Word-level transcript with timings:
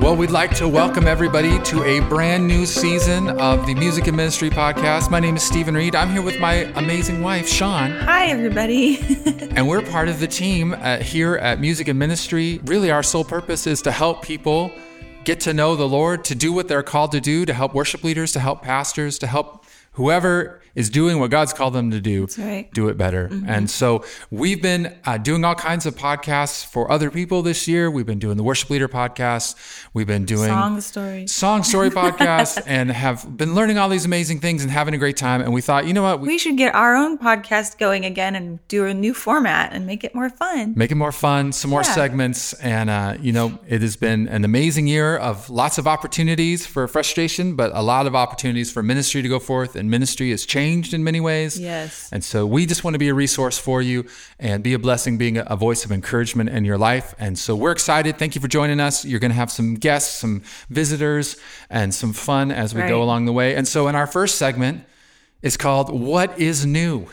Well, 0.00 0.16
we'd 0.16 0.30
like 0.30 0.54
to 0.56 0.66
welcome 0.66 1.06
everybody 1.06 1.60
to 1.64 1.84
a 1.84 2.00
brand 2.00 2.48
new 2.48 2.64
season 2.64 3.28
of 3.28 3.66
the 3.66 3.74
Music 3.74 4.06
and 4.06 4.16
Ministry 4.16 4.48
podcast. 4.48 5.10
My 5.10 5.20
name 5.20 5.36
is 5.36 5.42
Stephen 5.42 5.74
Reed. 5.74 5.94
I'm 5.94 6.08
here 6.08 6.22
with 6.22 6.40
my 6.40 6.54
amazing 6.74 7.20
wife, 7.20 7.46
Sean. 7.46 7.90
Hi, 7.90 8.28
everybody. 8.28 8.98
and 9.54 9.68
we're 9.68 9.82
part 9.82 10.08
of 10.08 10.18
the 10.18 10.26
team 10.26 10.72
uh, 10.72 10.96
here 11.00 11.36
at 11.36 11.60
Music 11.60 11.86
and 11.86 11.98
Ministry. 11.98 12.60
Really, 12.64 12.90
our 12.90 13.02
sole 13.02 13.24
purpose 13.24 13.66
is 13.66 13.82
to 13.82 13.92
help 13.92 14.22
people 14.22 14.72
get 15.24 15.38
to 15.40 15.52
know 15.52 15.76
the 15.76 15.86
Lord, 15.86 16.24
to 16.24 16.34
do 16.34 16.50
what 16.50 16.66
they're 16.66 16.82
called 16.82 17.12
to 17.12 17.20
do, 17.20 17.44
to 17.44 17.52
help 17.52 17.74
worship 17.74 18.02
leaders, 18.02 18.32
to 18.32 18.40
help 18.40 18.62
pastors, 18.62 19.18
to 19.18 19.26
help 19.26 19.66
whoever 20.00 20.60
is 20.74 20.88
doing 20.88 21.18
what 21.18 21.30
God's 21.30 21.52
called 21.52 21.74
them 21.74 21.90
to 21.90 22.00
do, 22.00 22.26
right. 22.38 22.72
do 22.72 22.88
it 22.88 22.96
better. 22.96 23.28
Mm-hmm. 23.28 23.48
And 23.48 23.70
so 23.70 24.04
we've 24.30 24.62
been 24.62 24.96
uh, 25.04 25.18
doing 25.18 25.44
all 25.44 25.54
kinds 25.54 25.84
of 25.86 25.96
podcasts 25.96 26.64
for 26.64 26.90
other 26.90 27.10
people 27.10 27.42
this 27.42 27.66
year. 27.66 27.90
We've 27.90 28.06
been 28.06 28.18
doing 28.18 28.36
the 28.36 28.42
worship 28.42 28.70
leader 28.70 28.88
podcast. 28.88 29.56
We've 29.92 30.06
been 30.06 30.24
doing 30.24 30.48
song 30.48 30.80
story, 30.80 31.26
song 31.26 31.62
story 31.70 31.90
podcast, 31.90 32.62
and 32.66 32.90
have 32.90 33.36
been 33.36 33.54
learning 33.54 33.78
all 33.78 33.88
these 33.88 34.04
amazing 34.04 34.40
things 34.40 34.62
and 34.62 34.70
having 34.70 34.94
a 34.94 34.98
great 34.98 35.16
time. 35.16 35.40
And 35.40 35.52
we 35.52 35.60
thought, 35.60 35.86
you 35.86 35.92
know 35.92 36.02
what, 36.02 36.20
we, 36.20 36.28
we 36.28 36.38
should 36.38 36.56
get 36.56 36.74
our 36.74 36.94
own 36.94 37.18
podcast 37.18 37.78
going 37.78 38.04
again 38.04 38.36
and 38.36 38.66
do 38.68 38.86
a 38.86 38.94
new 38.94 39.12
format 39.12 39.72
and 39.72 39.86
make 39.86 40.04
it 40.04 40.14
more 40.14 40.30
fun. 40.30 40.74
Make 40.76 40.92
it 40.92 40.96
more 40.96 41.12
fun, 41.12 41.52
some 41.52 41.70
more 41.70 41.82
yeah. 41.82 41.94
segments, 41.94 42.52
and 42.54 42.88
uh, 42.88 43.16
you 43.20 43.32
know, 43.32 43.58
it 43.66 43.82
has 43.82 43.96
been 43.96 44.28
an 44.28 44.44
amazing 44.44 44.86
year 44.86 45.16
of 45.16 45.50
lots 45.50 45.78
of 45.78 45.86
opportunities 45.86 46.66
for 46.66 46.86
frustration, 46.86 47.56
but 47.56 47.70
a 47.74 47.82
lot 47.82 48.06
of 48.06 48.14
opportunities 48.14 48.72
for 48.72 48.82
ministry 48.82 49.20
to 49.20 49.28
go 49.28 49.38
forth. 49.38 49.74
And 49.76 49.89
ministry 49.90 50.30
has 50.30 50.46
changed 50.46 50.94
in 50.94 51.04
many 51.04 51.20
ways. 51.20 51.58
Yes. 51.58 52.08
And 52.12 52.24
so 52.24 52.46
we 52.46 52.66
just 52.66 52.84
want 52.84 52.94
to 52.94 52.98
be 52.98 53.08
a 53.08 53.14
resource 53.14 53.58
for 53.58 53.82
you 53.82 54.06
and 54.38 54.62
be 54.62 54.72
a 54.72 54.78
blessing, 54.78 55.18
being 55.18 55.36
a, 55.36 55.56
voice 55.56 55.84
of 55.84 55.92
encouragement 55.92 56.48
in 56.48 56.64
your 56.64 56.78
life. 56.78 57.14
And 57.18 57.38
so 57.38 57.54
we're 57.54 57.72
excited. 57.72 58.18
Thank 58.18 58.34
you 58.34 58.40
for 58.40 58.48
joining 58.48 58.80
us. 58.80 59.04
You're 59.04 59.20
going 59.20 59.30
to 59.30 59.36
have 59.36 59.50
some 59.50 59.74
guests, 59.74 60.18
some 60.18 60.42
visitors, 60.70 61.36
and 61.68 61.92
some 61.92 62.14
fun 62.14 62.50
as 62.50 62.74
we 62.74 62.80
right. 62.80 62.88
go 62.88 63.02
along 63.02 63.26
the 63.26 63.32
way. 63.32 63.54
And 63.54 63.68
so 63.68 63.88
in 63.88 63.94
our 63.94 64.06
first 64.06 64.36
segment 64.36 64.84
is 65.42 65.58
called 65.58 65.90
What 65.90 66.38
is 66.38 66.64
New? 66.64 67.08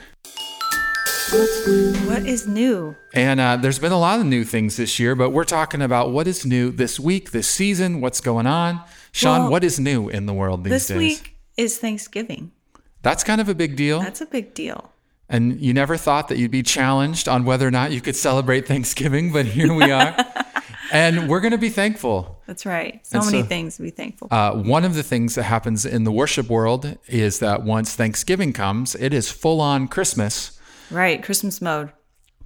What 1.29 2.25
is 2.25 2.47
new? 2.47 2.95
And 3.13 3.41
uh, 3.41 3.57
there's 3.57 3.79
been 3.79 3.91
a 3.91 3.99
lot 3.99 4.21
of 4.21 4.25
new 4.25 4.45
things 4.45 4.77
this 4.77 4.97
year, 4.97 5.13
but 5.13 5.31
we're 5.31 5.43
talking 5.43 5.81
about 5.81 6.11
what 6.11 6.25
is 6.25 6.45
new 6.45 6.71
this 6.71 7.01
week, 7.01 7.31
this 7.31 7.49
season, 7.49 7.99
what's 7.99 8.21
going 8.21 8.47
on. 8.47 8.81
Sean, 9.11 9.41
well, 9.41 9.51
what 9.51 9.63
is 9.65 9.77
new 9.77 10.07
in 10.07 10.25
the 10.25 10.33
world 10.33 10.63
these 10.63 10.71
this 10.71 10.87
days? 10.87 10.97
This 10.97 11.21
week 11.21 11.35
is 11.57 11.77
Thanksgiving. 11.79 12.53
That's 13.01 13.23
kind 13.23 13.41
of 13.41 13.49
a 13.49 13.55
big 13.55 13.75
deal. 13.75 13.99
That's 13.99 14.21
a 14.21 14.25
big 14.25 14.53
deal. 14.53 14.91
And 15.29 15.59
you 15.59 15.73
never 15.73 15.97
thought 15.97 16.29
that 16.29 16.37
you'd 16.37 16.51
be 16.51 16.63
challenged 16.63 17.27
on 17.27 17.43
whether 17.43 17.67
or 17.67 17.71
not 17.71 17.91
you 17.91 17.99
could 17.99 18.15
celebrate 18.15 18.65
Thanksgiving, 18.65 19.33
but 19.33 19.45
here 19.45 19.73
we 19.73 19.91
are. 19.91 20.15
and 20.91 21.27
we're 21.27 21.41
going 21.41 21.51
to 21.51 21.57
be 21.57 21.69
thankful. 21.69 22.41
That's 22.47 22.65
right. 22.65 23.05
So, 23.05 23.19
many 23.21 23.43
things 23.43 23.75
to 23.75 23.81
be 23.81 23.89
thankful. 23.89 24.29
Uh, 24.31 24.53
one 24.53 24.85
of 24.85 24.95
the 24.95 25.03
things 25.03 25.35
that 25.35 25.43
happens 25.43 25.85
in 25.85 26.05
the 26.05 26.11
worship 26.11 26.47
world 26.49 26.97
is 27.07 27.39
that 27.39 27.63
once 27.63 27.93
Thanksgiving 27.93 28.53
comes, 28.53 28.95
it 28.95 29.13
is 29.13 29.29
full 29.29 29.59
on 29.59 29.89
Christmas. 29.89 30.57
Right, 30.89 31.21
Christmas 31.21 31.61
mode 31.61 31.91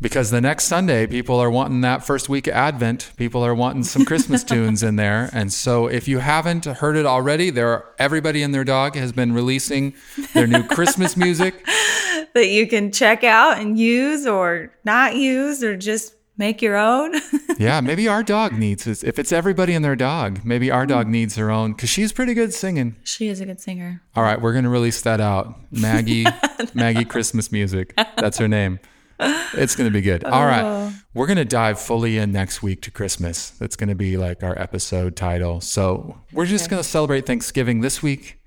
because 0.02 0.32
the 0.32 0.42
next 0.42 0.66
Sunday, 0.66 1.06
people 1.06 1.40
are 1.40 1.50
wanting 1.52 1.82
that 1.82 2.04
first 2.04 2.28
week 2.28 2.48
of 2.48 2.56
Advent. 2.56 3.12
People 3.18 3.46
are 3.46 3.54
wanting 3.54 3.84
some 3.84 4.04
Christmas 4.04 4.44
tunes 4.52 4.82
in 4.82 4.96
there. 4.96 5.30
And 5.32 5.54
so, 5.54 5.88
if 5.88 6.08
you 6.08 6.18
haven't 6.18 6.66
heard 6.66 6.98
it 6.98 7.06
already, 7.06 7.52
there 7.52 7.70
are, 7.70 7.86
everybody 8.00 8.42
and 8.42 8.54
their 8.54 8.64
dog 8.64 8.96
has 8.96 9.12
been 9.12 9.32
releasing 9.32 9.94
their 10.34 10.48
new 10.48 10.64
Christmas 10.64 11.16
music 11.16 11.66
that 12.34 12.48
you 12.50 12.68
can 12.68 12.92
check 12.92 13.24
out 13.24 13.60
and 13.60 13.78
use 13.78 14.26
or 14.26 14.72
not 14.84 15.16
use 15.16 15.64
or 15.64 15.78
just 15.78 16.16
make 16.36 16.64
your 16.64 16.78
own. 16.78 17.14
yeah, 17.60 17.80
maybe 17.80 18.08
our 18.08 18.24
dog 18.24 18.54
needs 18.54 18.86
this. 18.86 19.04
If 19.04 19.20
it's 19.20 19.32
everybody 19.32 19.76
and 19.76 19.86
their 19.86 19.96
dog, 19.96 20.44
maybe 20.44 20.72
our 20.72 20.88
dog 20.88 21.06
hmm. 21.06 21.12
needs 21.12 21.36
her 21.36 21.52
own 21.52 21.74
because 21.74 21.92
she's 21.92 22.12
pretty 22.12 22.34
good 22.34 22.56
singing. 22.56 22.96
She 23.04 23.28
is 23.28 23.40
a 23.40 23.46
good 23.46 23.62
singer. 23.62 24.02
All 24.16 24.24
right, 24.24 24.42
we're 24.42 24.54
going 24.54 24.64
to 24.64 24.70
release 24.70 25.02
that 25.02 25.22
out. 25.22 25.60
Maggie, 25.72 26.26
Maggie 26.74 27.06
Christmas 27.06 27.52
Music. 27.52 27.94
That's 28.18 28.40
her 28.40 28.48
name 28.48 28.80
it's 29.22 29.76
going 29.76 29.90
to 29.90 29.94
be 29.94 30.02
good. 30.02 30.24
All 30.24 30.46
right. 30.46 30.64
Oh. 30.64 30.94
We're 31.14 31.28
going 31.28 31.38
to 31.38 31.46
dive 31.46 31.80
fully 31.80 32.18
in 32.18 32.32
next 32.32 32.64
week 32.64 32.82
to 32.84 32.92
Christmas. 32.92 33.52
That's 33.52 33.76
going 33.76 33.90
to 33.90 33.96
be 33.96 34.18
like 34.18 34.44
our 34.44 34.58
episode 34.58 35.16
title. 35.16 35.62
So 35.62 36.18
we're 36.32 36.46
just 36.46 36.66
okay. 36.66 36.72
going 36.72 36.84
to 36.84 36.88
celebrate 36.88 37.26
Thanksgiving 37.26 37.82
this 37.82 38.02
week. 38.02 38.40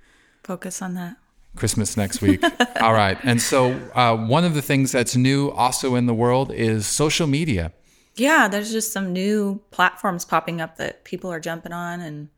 Focus 0.43 0.83
on 0.83 0.95
that. 0.95 1.17
Christmas 1.57 1.97
next 1.97 2.21
week. 2.21 2.43
All 2.81 2.93
right. 2.93 3.19
And 3.23 3.41
so 3.41 3.73
uh, 3.95 4.17
one 4.17 4.45
of 4.45 4.55
the 4.55 4.63
things 4.63 4.93
that's 4.93 5.15
new 5.15 5.51
also 5.51 5.95
in 5.95 6.07
the 6.07 6.15
world 6.15 6.53
is 6.53 6.87
social 6.87 7.27
media. 7.27 7.73
Yeah, 8.17 8.49
there's 8.49 8.73
just 8.73 8.93
some 8.93 9.13
new 9.13 9.61
platforms 9.71 10.25
popping 10.25 10.61
up 10.61 10.77
that 10.77 11.05
people 11.05 11.31
are 11.33 11.41
jumping 11.41 11.73
on 11.73 12.01
and 12.01 12.29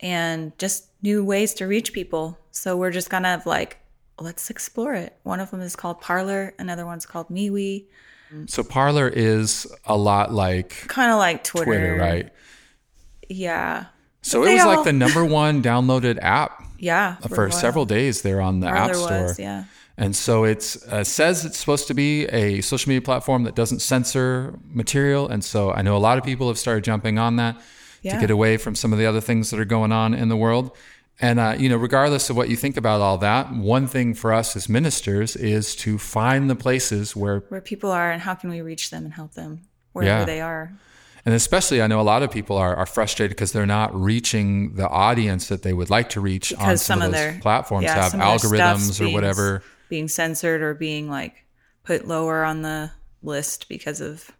and 0.00 0.56
just 0.58 0.88
new 1.02 1.24
ways 1.24 1.54
to 1.54 1.66
reach 1.66 1.92
people. 1.92 2.38
So 2.50 2.76
we're 2.76 2.90
just 2.90 3.08
kind 3.08 3.24
of 3.24 3.46
like 3.46 3.78
let's 4.18 4.50
explore 4.50 4.94
it. 4.94 5.16
One 5.22 5.40
of 5.40 5.50
them 5.50 5.60
is 5.60 5.76
called 5.76 6.00
Parler, 6.00 6.54
another 6.58 6.86
one's 6.86 7.06
called 7.06 7.28
MeWe. 7.28 7.84
So 8.46 8.64
Parler 8.64 9.08
is 9.08 9.66
a 9.84 9.96
lot 9.96 10.32
like 10.32 10.70
kind 10.88 11.12
of 11.12 11.18
like 11.18 11.44
Twitter. 11.44 11.64
Twitter, 11.64 11.96
right? 11.96 12.30
Yeah. 13.28 13.86
So 14.22 14.44
it 14.44 14.54
was 14.54 14.62
all... 14.62 14.76
like 14.76 14.84
the 14.84 14.92
number 14.92 15.24
one 15.24 15.62
downloaded 15.62 16.18
app. 16.20 16.62
Yeah. 16.78 17.16
For, 17.16 17.34
for 17.34 17.50
several 17.50 17.86
days 17.86 18.20
there 18.20 18.38
on 18.42 18.60
the 18.60 18.66
Parler 18.66 18.90
App 18.90 18.94
Store. 18.96 19.22
Was, 19.22 19.38
yeah. 19.38 19.64
And 19.96 20.14
so 20.14 20.44
it 20.44 20.76
uh, 20.90 21.04
says 21.04 21.46
it's 21.46 21.56
supposed 21.56 21.88
to 21.88 21.94
be 21.94 22.26
a 22.26 22.60
social 22.60 22.90
media 22.90 23.00
platform 23.00 23.44
that 23.44 23.54
doesn't 23.54 23.78
censor 23.78 24.58
material. 24.74 25.26
And 25.26 25.42
so 25.42 25.72
I 25.72 25.80
know 25.80 25.96
a 25.96 25.98
lot 25.98 26.18
of 26.18 26.24
people 26.24 26.48
have 26.48 26.58
started 26.58 26.84
jumping 26.84 27.18
on 27.18 27.36
that 27.36 27.58
yeah. 28.02 28.14
to 28.14 28.20
get 28.20 28.30
away 28.30 28.58
from 28.58 28.74
some 28.74 28.92
of 28.92 28.98
the 28.98 29.06
other 29.06 29.22
things 29.22 29.48
that 29.50 29.58
are 29.58 29.64
going 29.64 29.90
on 29.90 30.12
in 30.12 30.28
the 30.28 30.36
world. 30.36 30.76
And, 31.18 31.40
uh, 31.40 31.56
you 31.58 31.68
know, 31.68 31.76
regardless 31.76 32.28
of 32.28 32.36
what 32.36 32.50
you 32.50 32.56
think 32.56 32.76
about 32.76 33.00
all 33.00 33.16
that, 33.18 33.52
one 33.52 33.86
thing 33.86 34.12
for 34.12 34.34
us 34.34 34.54
as 34.54 34.68
ministers 34.68 35.34
is 35.34 35.74
to 35.76 35.96
find 35.96 36.50
the 36.50 36.56
places 36.56 37.16
where 37.16 37.40
where 37.48 37.62
people 37.62 37.90
are 37.90 38.10
and 38.10 38.20
how 38.20 38.34
can 38.34 38.50
we 38.50 38.60
reach 38.60 38.90
them 38.90 39.04
and 39.04 39.14
help 39.14 39.32
them 39.32 39.62
wherever 39.92 40.20
yeah. 40.20 40.24
they 40.24 40.40
are. 40.40 40.72
And 41.24 41.34
especially, 41.34 41.82
I 41.82 41.88
know 41.88 42.00
a 42.00 42.02
lot 42.02 42.22
of 42.22 42.30
people 42.30 42.56
are, 42.56 42.76
are 42.76 42.86
frustrated 42.86 43.34
because 43.36 43.50
they're 43.50 43.66
not 43.66 43.92
reaching 44.00 44.74
the 44.74 44.88
audience 44.88 45.48
that 45.48 45.62
they 45.62 45.72
would 45.72 45.90
like 45.90 46.10
to 46.10 46.20
reach 46.20 46.50
because 46.50 46.68
on 46.68 46.76
some, 46.76 47.00
some 47.00 47.06
of, 47.06 47.12
those 47.12 47.20
their, 47.20 47.40
platforms 47.40 47.84
yeah, 47.84 47.94
have 47.94 48.12
algorithms 48.12 49.00
or 49.00 49.04
being, 49.04 49.14
whatever. 49.14 49.62
Being 49.88 50.06
censored 50.06 50.62
or 50.62 50.74
being 50.74 51.10
like 51.10 51.44
put 51.82 52.06
lower 52.06 52.44
on 52.44 52.62
the 52.62 52.92
list 53.22 53.68
because 53.68 54.00
of 54.00 54.30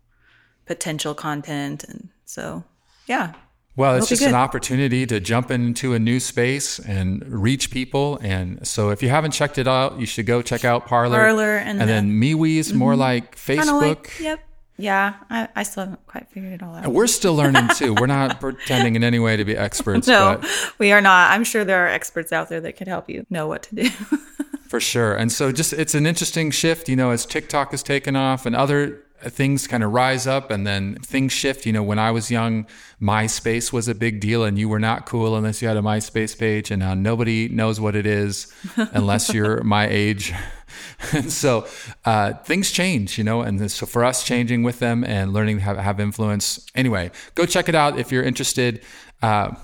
potential 0.66 1.14
content. 1.14 1.82
And 1.84 2.10
so, 2.24 2.62
yeah, 3.06 3.32
well, 3.76 3.96
it's 3.96 4.08
just 4.08 4.22
an 4.22 4.34
opportunity 4.34 5.06
to 5.06 5.20
jump 5.20 5.50
into 5.50 5.92
a 5.92 5.98
new 5.98 6.18
space 6.18 6.78
and 6.78 7.22
reach 7.26 7.70
people. 7.70 8.18
And 8.22 8.66
so, 8.66 8.90
if 8.90 9.02
you 9.02 9.10
haven't 9.10 9.32
checked 9.32 9.58
it 9.58 9.68
out, 9.68 10.00
you 10.00 10.06
should 10.06 10.24
go 10.24 10.40
check 10.40 10.64
out 10.64 10.86
Parlor. 10.86 11.18
Parler 11.18 11.56
and, 11.58 11.80
and 11.80 11.88
then 11.88 12.10
MeWe 12.20 12.56
is 12.56 12.68
mm-hmm. 12.70 12.78
more 12.78 12.96
like 12.96 13.36
Facebook. 13.36 13.80
Like, 13.80 14.20
yep. 14.20 14.40
Yeah, 14.78 15.14
I, 15.30 15.48
I, 15.56 15.62
still 15.62 15.84
haven't 15.84 16.06
quite 16.06 16.28
figured 16.28 16.52
it 16.52 16.62
all 16.62 16.74
out. 16.74 16.84
And 16.84 16.92
we're 16.92 17.06
still 17.06 17.34
learning 17.34 17.68
too. 17.76 17.94
we're 17.94 18.06
not 18.06 18.40
pretending 18.40 18.94
in 18.94 19.02
any 19.02 19.18
way 19.18 19.34
to 19.36 19.44
be 19.44 19.56
experts. 19.56 20.06
no, 20.06 20.40
we 20.78 20.92
are 20.92 21.00
not. 21.00 21.30
I'm 21.30 21.44
sure 21.44 21.64
there 21.64 21.86
are 21.86 21.88
experts 21.88 22.30
out 22.30 22.50
there 22.50 22.60
that 22.60 22.76
could 22.76 22.86
help 22.86 23.08
you 23.08 23.24
know 23.30 23.46
what 23.46 23.62
to 23.64 23.74
do. 23.74 23.88
For 24.68 24.80
sure. 24.80 25.14
And 25.14 25.32
so, 25.32 25.50
just 25.50 25.72
it's 25.72 25.94
an 25.94 26.06
interesting 26.06 26.50
shift, 26.50 26.88
you 26.88 26.96
know, 26.96 27.10
as 27.10 27.24
TikTok 27.24 27.70
has 27.70 27.82
taken 27.82 28.16
off 28.16 28.44
and 28.44 28.54
other 28.54 29.02
things 29.22 29.66
kind 29.66 29.82
of 29.82 29.92
rise 29.92 30.26
up 30.26 30.50
and 30.50 30.66
then 30.66 30.96
things 30.96 31.32
shift. 31.32 31.66
You 31.66 31.72
know, 31.72 31.82
when 31.82 31.98
I 31.98 32.10
was 32.10 32.30
young, 32.30 32.66
MySpace 33.00 33.72
was 33.72 33.88
a 33.88 33.94
big 33.94 34.20
deal 34.20 34.44
and 34.44 34.58
you 34.58 34.68
were 34.68 34.78
not 34.78 35.06
cool 35.06 35.36
unless 35.36 35.62
you 35.62 35.68
had 35.68 35.76
a 35.76 35.82
MySpace 35.82 36.38
page. 36.38 36.70
And 36.70 36.80
now 36.80 36.94
nobody 36.94 37.48
knows 37.48 37.80
what 37.80 37.96
it 37.96 38.06
is 38.06 38.52
unless 38.76 39.32
you're 39.32 39.62
my 39.62 39.88
age. 39.88 40.32
and 41.12 41.32
so 41.32 41.66
uh, 42.04 42.34
things 42.34 42.70
change, 42.70 43.18
you 43.18 43.24
know, 43.24 43.42
and 43.42 43.70
so 43.70 43.86
for 43.86 44.04
us 44.04 44.24
changing 44.24 44.62
with 44.62 44.78
them 44.78 45.04
and 45.04 45.32
learning 45.32 45.58
to 45.58 45.62
have, 45.62 45.78
have 45.78 46.00
influence. 46.00 46.66
Anyway, 46.74 47.10
go 47.34 47.46
check 47.46 47.68
it 47.68 47.74
out 47.74 47.98
if 47.98 48.12
you're 48.12 48.22
interested. 48.22 48.82
Uh, 49.22 49.54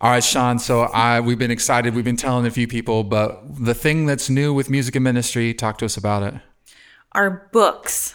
all 0.00 0.10
right, 0.10 0.22
Sean. 0.22 0.60
So 0.60 0.82
I 0.82 1.20
we've 1.20 1.38
been 1.38 1.50
excited. 1.50 1.94
We've 1.94 2.04
been 2.04 2.16
telling 2.16 2.46
a 2.46 2.50
few 2.50 2.68
people, 2.68 3.02
but 3.02 3.42
the 3.58 3.74
thing 3.74 4.06
that's 4.06 4.30
new 4.30 4.54
with 4.54 4.70
music 4.70 4.94
and 4.94 5.02
ministry, 5.02 5.52
talk 5.52 5.78
to 5.78 5.84
us 5.84 5.96
about 5.96 6.22
it. 6.22 6.34
Our 7.12 7.48
books. 7.52 8.14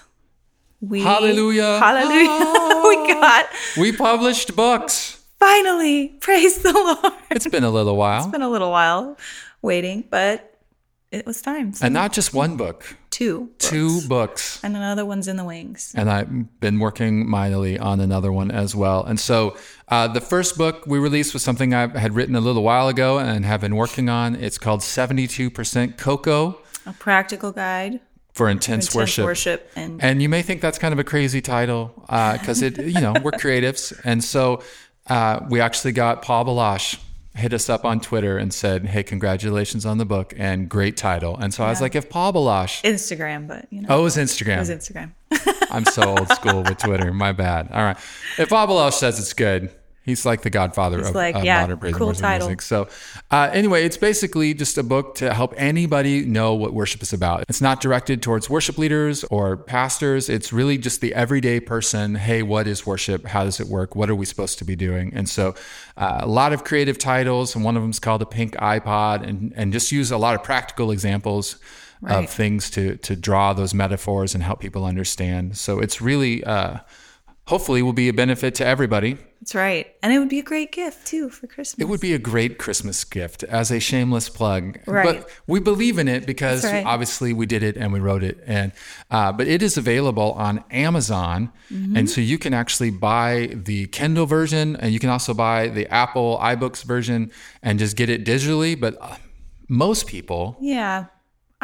We, 0.84 1.02
hallelujah. 1.02 1.80
Hallelujah. 1.80 2.28
Oh, 2.30 3.06
we 3.08 3.14
got. 3.14 3.46
We 3.78 3.94
published 3.94 4.54
books. 4.54 5.24
Finally. 5.40 6.10
Praise 6.20 6.58
the 6.58 6.74
Lord. 6.74 7.14
It's 7.32 7.48
been 7.48 7.64
a 7.64 7.70
little 7.70 7.96
while. 7.96 8.24
It's 8.24 8.32
been 8.32 8.42
a 8.42 8.50
little 8.50 8.70
while 8.70 9.18
waiting, 9.62 10.04
but 10.10 10.60
it 11.10 11.26
was 11.26 11.42
time. 11.42 11.72
So 11.72 11.86
and 11.86 11.94
not 11.94 12.12
just 12.12 12.34
one 12.34 12.58
book. 12.58 12.98
Two. 13.12 13.46
Books. 13.46 13.70
Two 13.70 14.02
books. 14.10 14.60
And 14.62 14.76
another 14.76 15.06
one's 15.06 15.30
in 15.30 15.38
the 15.38 15.46
wings. 15.46 15.94
And 15.96 16.10
I've 16.10 16.60
been 16.60 16.80
working 16.80 17.30
mightily 17.30 17.80
on 17.80 18.02
another 18.02 18.34
one 18.34 18.52
as 18.52 18.76
well. 18.76 19.06
And 19.06 19.18
so 19.18 19.56
uh, 19.88 20.10
the 20.10 20.20
first 20.20 20.58
book 20.58 20.86
we 20.86 21.00
released 21.00 21.34
was 21.34 21.44
something 21.44 21.74
I 21.74 21.98
had 21.98 22.14
written 22.14 22.36
a 22.36 22.42
little 22.42 22.64
while 22.64 22.90
ago 22.90 23.20
and 23.20 23.46
have 23.46 23.62
been 23.62 23.78
working 23.78 24.10
on. 24.10 24.36
It's 24.36 24.58
called 24.58 24.82
72% 24.82 25.98
Cocoa. 25.98 26.60
A 26.86 26.92
practical 26.92 27.54
guide 27.54 28.02
for 28.34 28.50
intense, 28.50 28.88
intense 28.88 28.96
worship. 28.96 29.26
worship 29.26 29.72
and, 29.76 30.04
and 30.04 30.22
you 30.22 30.28
may 30.28 30.42
think 30.42 30.60
that's 30.60 30.80
kind 30.80 30.92
of 30.92 31.00
a 31.00 31.04
crazy 31.04 31.42
title 31.42 31.94
because 32.08 32.62
uh, 32.62 32.68
it, 32.68 32.78
you 32.80 33.00
know, 33.00 33.14
we're 33.24 33.32
creatives, 33.32 34.00
and 34.04 34.24
so 34.24 34.62
uh, 35.08 35.40
we 35.50 35.60
actually 35.60 35.92
got 35.92 36.22
Paul 36.22 36.46
Baloche 36.46 36.98
hit 37.36 37.52
us 37.52 37.68
up 37.70 37.84
on 37.84 38.00
Twitter 38.00 38.38
and 38.38 38.54
said, 38.54 38.86
"Hey, 38.86 39.04
congratulations 39.04 39.86
on 39.86 39.98
the 39.98 40.06
book 40.06 40.34
and 40.38 40.70
great 40.70 40.98
title." 40.98 41.38
And 41.38 41.54
so 41.54 41.64
I 41.64 41.70
was 41.70 41.82
like, 41.82 41.96
"If 41.96 42.10
Paul 42.10 42.34
Baloche, 42.34 42.82
Instagram, 42.84 43.48
but 43.48 43.68
you 43.72 43.82
know, 43.82 43.88
oh, 43.90 44.00
it 44.02 44.04
was 44.04 44.18
Instagram. 44.18 44.58
it 44.58 44.60
was 44.60 44.70
Instagram. 44.70 45.12
I'm 45.72 45.86
so 45.86 46.18
old 46.18 46.30
school 46.30 46.64
with 46.64 46.78
Twitter. 46.78 47.12
My 47.14 47.32
bad. 47.32 47.70
All 47.72 47.84
right. 47.84 47.98
If 48.38 48.50
Paul 48.50 48.68
Baloche 48.68 48.94
says 48.94 49.20
it's 49.20 49.34
good, 49.34 49.72
he's 50.04 50.26
like 50.26 50.42
the 50.42 50.50
godfather 50.50 51.00
of, 51.02 51.16
like, 51.16 51.36
of 51.36 51.44
yeah, 51.44 51.62
modern 51.62 51.78
praise 51.80 51.96
cool 51.96 52.08
and 52.10 52.18
worship 52.18 52.22
title. 52.22 52.48
music. 52.48 52.62
So, 52.62 52.88
uh, 53.32 53.50
anyway, 53.52 53.86
it's 53.86 53.98
basically 53.98 54.54
just 54.54 54.78
a 54.78 54.84
book 54.84 55.16
to 55.16 55.34
help 55.34 55.54
anybody 55.58 56.26
know 56.26 56.54
what 56.54 56.74
worship 56.74 57.02
is 57.02 57.14
about. 57.14 57.46
It's 57.50 57.62
not 57.62 57.82
directed 57.82 58.22
towards 58.22 58.50
worship 58.50 58.78
leaders 58.78 59.24
or 59.26 59.58
pastors. 59.58 60.30
It's 60.30 60.54
really 60.54 60.78
just 60.78 61.02
the 61.02 61.14
everyday 61.14 61.60
person. 61.60 62.16
Hey, 62.16 62.44
what 62.44 62.68
is 62.68 62.86
worship? 62.86 63.26
How 63.26 63.44
does 63.44 63.60
it 63.60 63.68
work? 63.68 63.96
What 63.96 64.10
are 64.10 64.16
we 64.16 64.26
supposed 64.26 64.58
to 64.60 64.66
be 64.66 64.76
doing? 64.76 65.12
And 65.14 65.28
so, 65.28 65.56
uh, 65.98 66.20
a 66.22 66.28
lot 66.28 66.54
of 66.54 66.64
creative 66.64 66.98
titles, 66.98 67.56
and 67.56 67.64
one 67.64 67.76
of 67.78 67.84
them 67.84 67.92
is 67.92 68.00
called 68.00 68.22
the 68.22 68.26
pink 68.26 68.54
iPod, 68.56 69.28
and 69.28 69.54
and 69.56 69.74
just 69.74 69.92
use 69.92 70.12
a 70.12 70.18
lot 70.18 70.36
of 70.36 70.44
practical 70.44 70.92
examples 70.92 71.58
Right. 72.02 72.26
of 72.26 72.30
things 72.30 72.70
to 72.72 72.98
to 72.98 73.16
draw 73.16 73.54
those 73.54 73.74
metaphors 73.74 74.36
and 74.36 74.44
help 74.44 74.60
people 74.60 74.84
understand. 74.84 75.56
So 75.58 75.80
it's 75.80 76.02
really 76.02 76.44
uh, 76.44 76.80
hopefully 77.46 77.82
will 77.82 77.94
be 77.94 78.10
a 78.10 78.14
benefit 78.14 78.56
to 78.56 78.66
everybody. 78.66 79.18
That's 79.42 79.56
right, 79.56 79.94
and 80.02 80.14
it 80.14 80.20
would 80.20 80.30
be 80.30 80.40
a 80.40 80.44
great 80.44 80.72
gift 80.72 81.06
too 81.06 81.30
for 81.30 81.48
Christmas. 81.48 81.78
It 81.78 81.90
would 81.90 82.00
be 82.00 82.14
a 82.14 82.18
great 82.18 82.58
Christmas 82.58 83.04
gift 83.04 83.44
as 83.44 83.72
a 83.72 83.80
shameless 83.82 84.30
plug. 84.30 84.80
Right. 84.88 85.20
But 85.20 85.30
we 85.48 85.60
believe 85.60 86.00
in 86.00 86.08
it 86.08 86.26
because 86.26 86.64
right. 86.64 86.86
obviously 86.86 87.34
we 87.34 87.46
did 87.46 87.62
it 87.62 87.76
and 87.76 87.92
we 87.92 88.00
wrote 88.00 88.24
it. 88.24 88.42
And 88.48 88.72
uh, 89.12 89.34
but 89.34 89.48
it 89.48 89.62
is 89.62 89.76
available 89.76 90.32
on 90.34 90.64
Amazon, 90.72 91.52
Mm-hmm. 91.72 91.98
and 91.98 92.10
so 92.10 92.22
you 92.22 92.38
can 92.38 92.54
actually 92.54 92.92
buy 92.92 93.50
the 93.54 93.88
Kindle 93.88 94.26
version, 94.28 94.76
and 94.78 94.94
you 94.94 95.00
can 95.00 95.10
also 95.10 95.34
buy 95.34 95.70
the 95.70 95.88
Apple 95.88 96.38
iBooks 96.40 96.84
version 96.84 97.32
and 97.64 97.80
just 97.80 97.98
get 97.98 98.10
it 98.10 98.24
digitally. 98.26 98.80
But 98.80 98.96
uh, 99.02 99.16
most 99.68 100.08
people 100.08 100.56
yeah, 100.62 101.06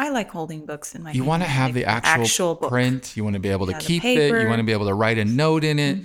I 0.00 0.08
like 0.08 0.30
holding 0.30 0.64
books 0.64 0.94
in 0.94 1.02
my. 1.02 1.12
You 1.12 1.24
want 1.24 1.42
to 1.42 1.48
have 1.48 1.74
the 1.74 1.84
actual, 1.84 2.54
book. 2.54 2.70
print. 2.70 3.16
You 3.16 3.22
want 3.24 3.34
to 3.34 3.40
be 3.40 3.50
able 3.50 3.66
to 3.66 3.72
Yeah, 3.72 3.78
keep 3.78 4.04
it. 4.04 4.14
You. 4.28 4.32
Mm-hmm. 4.32 4.48
want 4.48 4.60
to 4.60 4.64
be 4.64 4.72
able 4.72 4.86
to 4.86 4.94
write 4.94 5.18
a 5.18 5.24
note 5.26 5.62
in 5.62 5.78
it. 5.78 5.98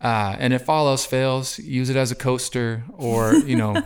Uh, 0.00 0.36
and 0.38 0.52
if 0.52 0.68
all 0.68 0.86
else 0.88 1.04
fails, 1.04 1.58
use 1.58 1.90
it 1.90 1.96
as 1.96 2.10
a 2.12 2.14
coaster 2.14 2.84
or, 2.96 3.34
you 3.34 3.56
know, 3.56 3.74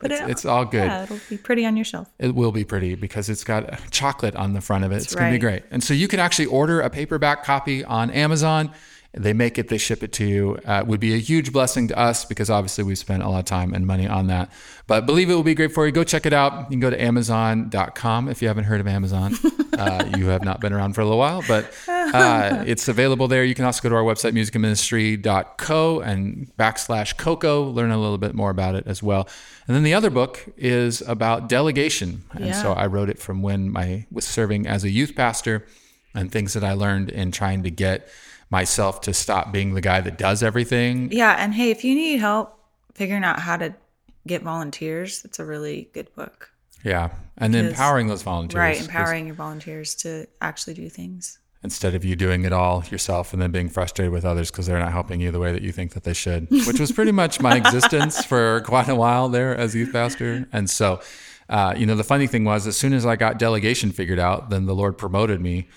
But 0.00 0.12
it's, 0.12 0.20
it- 0.22 0.30
it's 0.30 0.44
all 0.46 0.64
good. 0.64 0.86
Yeah, 0.86 1.02
it'll 1.04 1.20
be 1.28 1.36
pretty 1.36 1.66
on 1.66 1.76
your 1.76 1.84
shelf. 1.84 2.08
It 2.18 2.34
will 2.34 2.52
be 2.52 2.64
pretty 2.64 2.94
because 2.94 3.28
it's 3.28 3.44
got 3.44 3.78
chocolate 3.90 4.34
on 4.34 4.54
the 4.54 4.60
front 4.62 4.84
of 4.84 4.92
it. 4.92 4.96
it's 4.96 5.14
going 5.14 5.30
to 5.30 5.34
be 5.34 5.38
great. 5.40 5.62
And 5.70 5.84
so 5.84 5.92
you 5.94 6.08
can 6.08 6.18
actually 6.20 6.46
order 6.46 6.80
a 6.80 6.88
paperback 6.90 7.44
copy 7.44 7.84
on 7.84 8.10
Amazon. 8.10 8.72
They 9.12 9.32
make 9.32 9.58
it, 9.58 9.66
they 9.68 9.78
ship 9.78 10.04
it 10.04 10.12
to 10.14 10.24
you. 10.24 10.56
Uh, 10.64 10.80
it 10.82 10.86
would 10.86 11.00
be 11.00 11.14
a 11.14 11.18
huge 11.18 11.52
blessing 11.52 11.88
to 11.88 11.98
us 11.98 12.24
because 12.24 12.48
obviously 12.48 12.84
we've 12.84 12.96
spent 12.98 13.24
a 13.24 13.28
lot 13.28 13.40
of 13.40 13.44
time 13.44 13.74
and 13.74 13.84
money 13.84 14.06
on 14.06 14.28
that. 14.28 14.52
But 14.86 15.04
believe 15.04 15.28
it 15.28 15.34
will 15.34 15.42
be 15.42 15.54
great 15.54 15.72
for 15.72 15.84
you. 15.84 15.90
Go 15.90 16.04
check 16.04 16.26
it 16.26 16.32
out. 16.32 16.52
You 16.64 16.66
can 16.70 16.80
go 16.80 16.90
to 16.90 17.02
Amazon.com 17.02 18.28
if 18.28 18.40
you 18.40 18.46
haven't 18.46 18.64
heard 18.64 18.80
of 18.80 18.86
Amazon. 18.86 19.34
uh, 19.78 20.08
you 20.16 20.26
have 20.28 20.44
not 20.44 20.60
been 20.60 20.72
around 20.72 20.92
for 20.92 21.00
a 21.00 21.04
little 21.04 21.18
while, 21.18 21.42
but 21.48 21.72
uh, 21.88 22.62
it's 22.68 22.86
available 22.86 23.26
there. 23.26 23.42
You 23.42 23.56
can 23.56 23.64
also 23.64 23.82
go 23.82 23.88
to 23.88 23.96
our 23.96 24.02
website, 24.04 24.32
musicandministry.co 24.32 26.00
and 26.00 26.50
backslash 26.56 27.16
Coco, 27.16 27.64
learn 27.64 27.90
a 27.90 27.98
little 27.98 28.18
bit 28.18 28.34
more 28.34 28.50
about 28.50 28.74
it 28.74 28.86
as 28.86 29.02
well. 29.02 29.28
And 29.66 29.76
then 29.76 29.82
the 29.82 29.94
other 29.94 30.10
book 30.10 30.44
is 30.56 31.02
about 31.02 31.48
delegation. 31.48 32.22
And 32.32 32.46
Yeah. 32.46 32.62
so 32.62 32.72
I 32.72 32.86
wrote 32.86 33.10
it 33.10 33.18
from 33.18 33.42
when 33.42 33.76
I 33.76 34.06
was 34.10 34.24
serving 34.24 34.66
as 34.66 34.84
a 34.84 34.90
youth 34.90 35.14
pastor 35.14 35.66
and 36.14 36.30
things 36.30 36.52
that 36.54 36.64
I 36.64 36.72
learned 36.72 37.10
in 37.10 37.30
trying 37.32 37.62
to 37.64 37.70
get 37.70 38.08
myself 38.50 39.00
to 39.02 39.14
stop 39.14 39.52
being 39.52 39.74
the 39.74 39.80
guy 39.80 40.00
that 40.00 40.18
does 40.18 40.42
everything. 40.42 41.10
Yeah, 41.12 41.36
and 41.38 41.54
hey, 41.54 41.70
if 41.70 41.84
you 41.84 41.94
need 41.94 42.18
help 42.18 42.58
figuring 42.94 43.24
out 43.24 43.38
how 43.38 43.56
to 43.56 43.74
get 44.26 44.42
volunteers, 44.42 45.24
it's 45.24 45.38
a 45.38 45.44
really 45.44 45.88
good 45.92 46.14
book. 46.14 46.50
Yeah. 46.84 47.10
And 47.38 47.54
then 47.54 47.66
empowering 47.66 48.08
those 48.08 48.22
volunteers. 48.22 48.58
Right. 48.58 48.80
empowering 48.80 49.26
your 49.26 49.34
volunteers 49.34 49.94
to 49.96 50.26
actually 50.40 50.74
do 50.74 50.88
things. 50.88 51.38
Instead 51.62 51.94
of 51.94 52.04
you 52.06 52.16
doing 52.16 52.44
it 52.44 52.54
all 52.54 52.82
yourself 52.90 53.34
and 53.34 53.42
then 53.42 53.50
being 53.50 53.68
frustrated 53.68 54.12
with 54.12 54.24
others 54.24 54.50
because 54.50 54.66
they're 54.66 54.78
not 54.78 54.92
helping 54.92 55.20
you 55.20 55.30
the 55.30 55.38
way 55.38 55.52
that 55.52 55.60
you 55.60 55.72
think 55.72 55.92
that 55.92 56.04
they 56.04 56.14
should, 56.14 56.48
which 56.66 56.80
was 56.80 56.90
pretty 56.90 57.12
much 57.12 57.40
my 57.40 57.56
existence 57.56 58.24
for 58.24 58.62
quite 58.62 58.88
a 58.88 58.94
while 58.94 59.28
there 59.28 59.54
as 59.54 59.74
youth 59.74 59.92
pastor. 59.92 60.48
And 60.52 60.70
so, 60.70 61.00
uh, 61.50 61.74
you 61.76 61.84
know, 61.84 61.96
the 61.96 62.04
funny 62.04 62.26
thing 62.26 62.44
was, 62.44 62.66
as 62.66 62.78
soon 62.78 62.94
as 62.94 63.04
I 63.04 63.16
got 63.16 63.38
delegation 63.38 63.92
figured 63.92 64.18
out, 64.18 64.48
then 64.48 64.64
the 64.64 64.74
Lord 64.74 64.96
promoted 64.96 65.42
me 65.42 65.68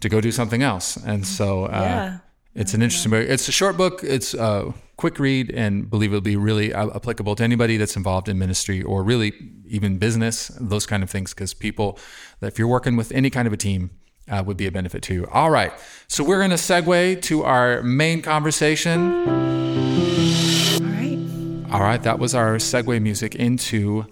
to 0.00 0.08
go 0.08 0.20
do 0.20 0.32
something 0.32 0.62
else. 0.62 0.96
And 0.96 1.26
so, 1.26 1.64
uh, 1.64 1.68
Yeah. 1.70 2.18
It's 2.52 2.74
an 2.74 2.82
interesting 2.82 3.10
book. 3.12 3.26
It's 3.28 3.48
a 3.48 3.52
short 3.52 3.76
book. 3.76 4.02
It's 4.02 4.34
a 4.34 4.74
quick 4.96 5.20
read, 5.20 5.50
and 5.52 5.88
believe 5.88 6.10
it'll 6.10 6.20
be 6.20 6.36
really 6.36 6.74
uh, 6.74 6.88
applicable 6.96 7.36
to 7.36 7.44
anybody 7.44 7.76
that's 7.76 7.94
involved 7.96 8.28
in 8.28 8.40
ministry 8.40 8.82
or 8.82 9.04
really 9.04 9.32
even 9.68 9.98
business, 9.98 10.48
those 10.60 10.84
kind 10.84 11.04
of 11.04 11.10
things. 11.10 11.32
Because 11.32 11.54
people, 11.54 11.96
if 12.42 12.58
you're 12.58 12.66
working 12.66 12.96
with 12.96 13.12
any 13.12 13.30
kind 13.30 13.46
of 13.46 13.52
a 13.52 13.56
team, 13.56 13.90
uh, 14.28 14.42
would 14.44 14.56
be 14.56 14.66
a 14.66 14.72
benefit 14.72 15.00
to 15.02 15.14
you. 15.14 15.28
All 15.30 15.50
right, 15.50 15.72
so 16.08 16.24
we're 16.24 16.38
going 16.38 16.50
to 16.50 16.56
segue 16.56 17.22
to 17.22 17.44
our 17.44 17.82
main 17.84 18.20
conversation. 18.20 19.28
All 19.28 20.90
right. 20.90 21.72
All 21.72 21.80
right, 21.80 22.02
that 22.02 22.18
was 22.18 22.34
our 22.34 22.56
segue 22.56 23.00
music 23.00 23.36
into 23.36 24.06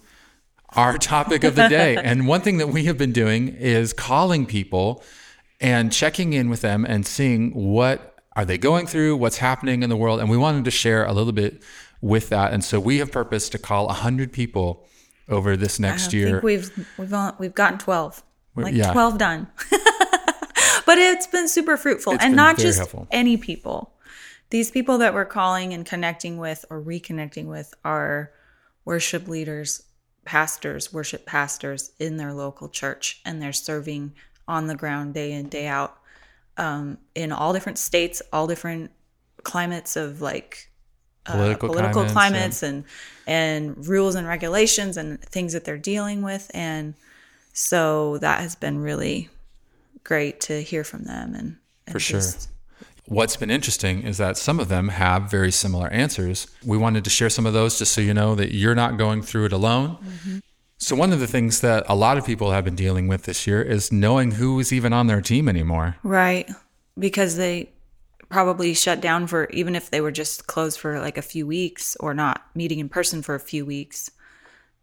our 0.70 0.96
topic 0.96 1.42
of 1.42 1.56
the 1.56 1.68
day. 1.68 1.96
and 2.02 2.28
one 2.28 2.40
thing 2.40 2.58
that 2.58 2.68
we 2.68 2.84
have 2.84 2.96
been 2.96 3.12
doing 3.12 3.48
is 3.48 3.92
calling 3.92 4.46
people 4.46 5.02
and 5.60 5.92
checking 5.92 6.32
in 6.32 6.48
with 6.50 6.60
them 6.60 6.84
and 6.84 7.06
seeing 7.06 7.50
what 7.52 8.16
are 8.36 8.44
they 8.44 8.58
going 8.58 8.86
through, 8.86 9.16
what's 9.16 9.38
happening 9.38 9.82
in 9.82 9.90
the 9.90 9.96
world, 9.96 10.20
and 10.20 10.30
we 10.30 10.36
wanted 10.36 10.64
to 10.64 10.70
share 10.70 11.04
a 11.04 11.12
little 11.12 11.32
bit 11.32 11.62
with 12.00 12.28
that. 12.28 12.52
And 12.52 12.64
so 12.64 12.78
we 12.78 12.98
have 12.98 13.10
purpose 13.10 13.48
to 13.50 13.58
call 13.58 13.86
100 13.86 14.32
people 14.32 14.86
over 15.28 15.56
this 15.56 15.78
next 15.78 16.12
year. 16.12 16.32
think 16.32 16.42
we've 16.42 16.88
we've 16.98 17.12
on, 17.12 17.34
we've 17.38 17.54
gotten 17.54 17.78
twelve, 17.78 18.22
like 18.56 18.74
yeah. 18.74 18.92
twelve 18.92 19.18
done. 19.18 19.46
but 20.86 20.98
it's 20.98 21.26
been 21.26 21.48
super 21.48 21.76
fruitful, 21.76 22.14
It's 22.14 22.24
and 22.24 22.34
not 22.34 22.58
just 22.58 22.78
helpful. 22.78 23.06
any 23.10 23.36
people. 23.36 23.92
These 24.50 24.70
people 24.70 24.98
that 24.98 25.12
we're 25.12 25.26
calling 25.26 25.74
and 25.74 25.84
connecting 25.84 26.38
with 26.38 26.64
or 26.70 26.80
reconnecting 26.80 27.46
with 27.46 27.74
are 27.84 28.32
worship 28.86 29.28
leaders, 29.28 29.82
pastors, 30.24 30.92
worship 30.92 31.26
pastors 31.26 31.92
in 31.98 32.16
their 32.16 32.32
local 32.32 32.70
church, 32.70 33.20
and 33.26 33.42
they're 33.42 33.52
serving 33.52 34.14
on 34.48 34.66
the 34.66 34.74
ground 34.74 35.14
day 35.14 35.30
in 35.32 35.48
day 35.48 35.66
out 35.68 35.96
um, 36.56 36.98
in 37.14 37.30
all 37.30 37.52
different 37.52 37.78
states, 37.78 38.20
all 38.32 38.46
different 38.48 38.90
climates 39.44 39.94
of 39.94 40.20
like 40.20 40.68
political, 41.24 41.68
uh, 41.70 41.72
political 41.72 42.04
climates, 42.06 42.12
climates, 42.12 42.62
and 42.64 42.84
and 43.26 43.86
rules 43.86 44.14
and 44.16 44.26
regulations 44.26 44.96
and 44.96 45.20
things 45.20 45.52
that 45.52 45.64
they're 45.64 45.78
dealing 45.78 46.22
with 46.22 46.50
and 46.54 46.94
so 47.52 48.18
that 48.18 48.40
has 48.40 48.54
been 48.54 48.78
really 48.80 49.28
great 50.04 50.40
to 50.40 50.62
hear 50.62 50.84
from 50.84 51.04
them 51.04 51.34
and, 51.34 51.56
and 51.86 51.92
For 51.92 52.00
sure. 52.00 52.20
just- 52.20 52.48
What's 53.06 53.36
been 53.36 53.50
interesting 53.50 54.02
is 54.02 54.18
that 54.18 54.36
some 54.36 54.60
of 54.60 54.68
them 54.68 54.88
have 54.90 55.30
very 55.30 55.50
similar 55.50 55.88
answers. 55.88 56.46
We 56.62 56.76
wanted 56.76 57.04
to 57.04 57.10
share 57.10 57.30
some 57.30 57.46
of 57.46 57.54
those 57.54 57.78
just 57.78 57.92
so 57.94 58.02
you 58.02 58.12
know 58.12 58.34
that 58.34 58.52
you're 58.54 58.74
not 58.74 58.98
going 58.98 59.22
through 59.22 59.46
it 59.46 59.52
alone. 59.52 59.96
So, 60.80 60.94
one 60.94 61.12
of 61.12 61.18
the 61.20 61.26
things 61.26 61.60
that 61.60 61.84
a 61.88 61.94
lot 61.96 62.18
of 62.18 62.24
people 62.24 62.52
have 62.52 62.64
been 62.64 62.76
dealing 62.76 63.08
with 63.08 63.24
this 63.24 63.46
year 63.46 63.60
is 63.60 63.90
knowing 63.92 64.32
who 64.32 64.58
is 64.60 64.72
even 64.72 64.92
on 64.92 65.06
their 65.08 65.20
team 65.20 65.48
anymore. 65.48 65.96
right. 66.02 66.48
Because 66.98 67.36
they 67.36 67.70
probably 68.28 68.74
shut 68.74 69.00
down 69.00 69.26
for 69.26 69.48
even 69.50 69.74
if 69.76 69.90
they 69.90 70.00
were 70.00 70.10
just 70.10 70.46
closed 70.46 70.78
for 70.78 71.00
like 71.00 71.16
a 71.16 71.22
few 71.22 71.46
weeks 71.46 71.96
or 72.00 72.12
not 72.14 72.42
meeting 72.54 72.78
in 72.78 72.88
person 72.88 73.22
for 73.22 73.34
a 73.34 73.40
few 73.40 73.64
weeks 73.64 74.10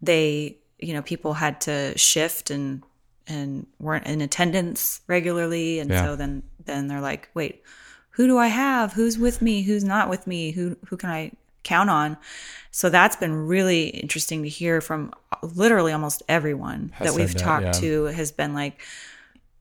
they 0.02 0.58
you 0.80 0.94
know 0.94 1.02
people 1.04 1.34
had 1.36 1.62
to 1.62 1.96
shift 1.98 2.50
and 2.50 2.82
and 3.28 3.68
weren't 3.80 4.06
in 4.08 4.22
attendance 4.22 5.02
regularly. 5.08 5.80
And 5.80 5.90
Yeah. 5.92 6.04
so 6.06 6.16
then 6.16 6.42
then 6.66 6.88
they're 6.88 7.02
like 7.02 7.30
wait 7.34 7.62
who 8.12 8.28
do 8.28 8.38
i 8.38 8.48
have? 8.48 8.94
Who's 8.94 9.18
with 9.20 9.42
me? 9.42 9.62
Who's 9.64 9.84
not 9.84 10.10
with 10.10 10.26
me? 10.26 10.52
Who 10.52 10.76
who 10.88 10.98
can 10.98 11.10
i 11.10 11.32
count 11.66 11.90
on 11.90 12.18
so 12.72 12.90
that's 12.90 13.16
been 13.16 13.34
really 13.48 13.88
interesting 13.88 14.44
to 14.44 14.50
hear 14.50 14.80
from 14.82 15.14
literally 15.42 15.92
almost 15.92 16.24
everyone 16.30 16.92
Has 16.96 17.10
that 17.10 17.20
we've 17.20 17.34
that, 17.34 17.40
talked 17.40 17.66
yeah. 17.66 17.72
to 17.74 18.04
has 18.06 18.32
been 18.32 18.54
like 18.54 18.82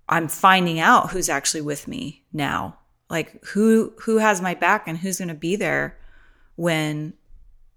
i'm 0.08 0.28
finding 0.28 0.78
out 0.78 1.10
who's 1.10 1.28
actually 1.28 1.62
with 1.62 1.88
me 1.88 2.22
now 2.32 2.76
like 3.10 3.44
who 3.46 3.92
who 4.02 4.18
has 4.18 4.40
my 4.40 4.54
back 4.54 4.86
and 4.86 4.98
who's 4.98 5.18
going 5.18 5.28
to 5.28 5.34
be 5.34 5.56
there 5.56 5.98
when 6.56 7.12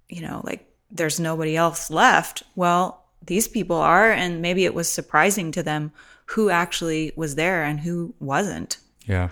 you 0.09 0.21
know 0.21 0.41
like 0.43 0.67
there's 0.91 1.19
nobody 1.19 1.55
else 1.57 1.89
left 1.89 2.43
well 2.55 3.03
these 3.25 3.47
people 3.47 3.75
are 3.77 4.11
and 4.11 4.41
maybe 4.41 4.65
it 4.65 4.73
was 4.73 4.87
surprising 4.87 5.51
to 5.51 5.63
them 5.63 5.91
who 6.27 6.49
actually 6.49 7.11
was 7.15 7.35
there 7.35 7.63
and 7.63 7.79
who 7.79 8.13
wasn't 8.19 8.77
Yeah. 9.05 9.29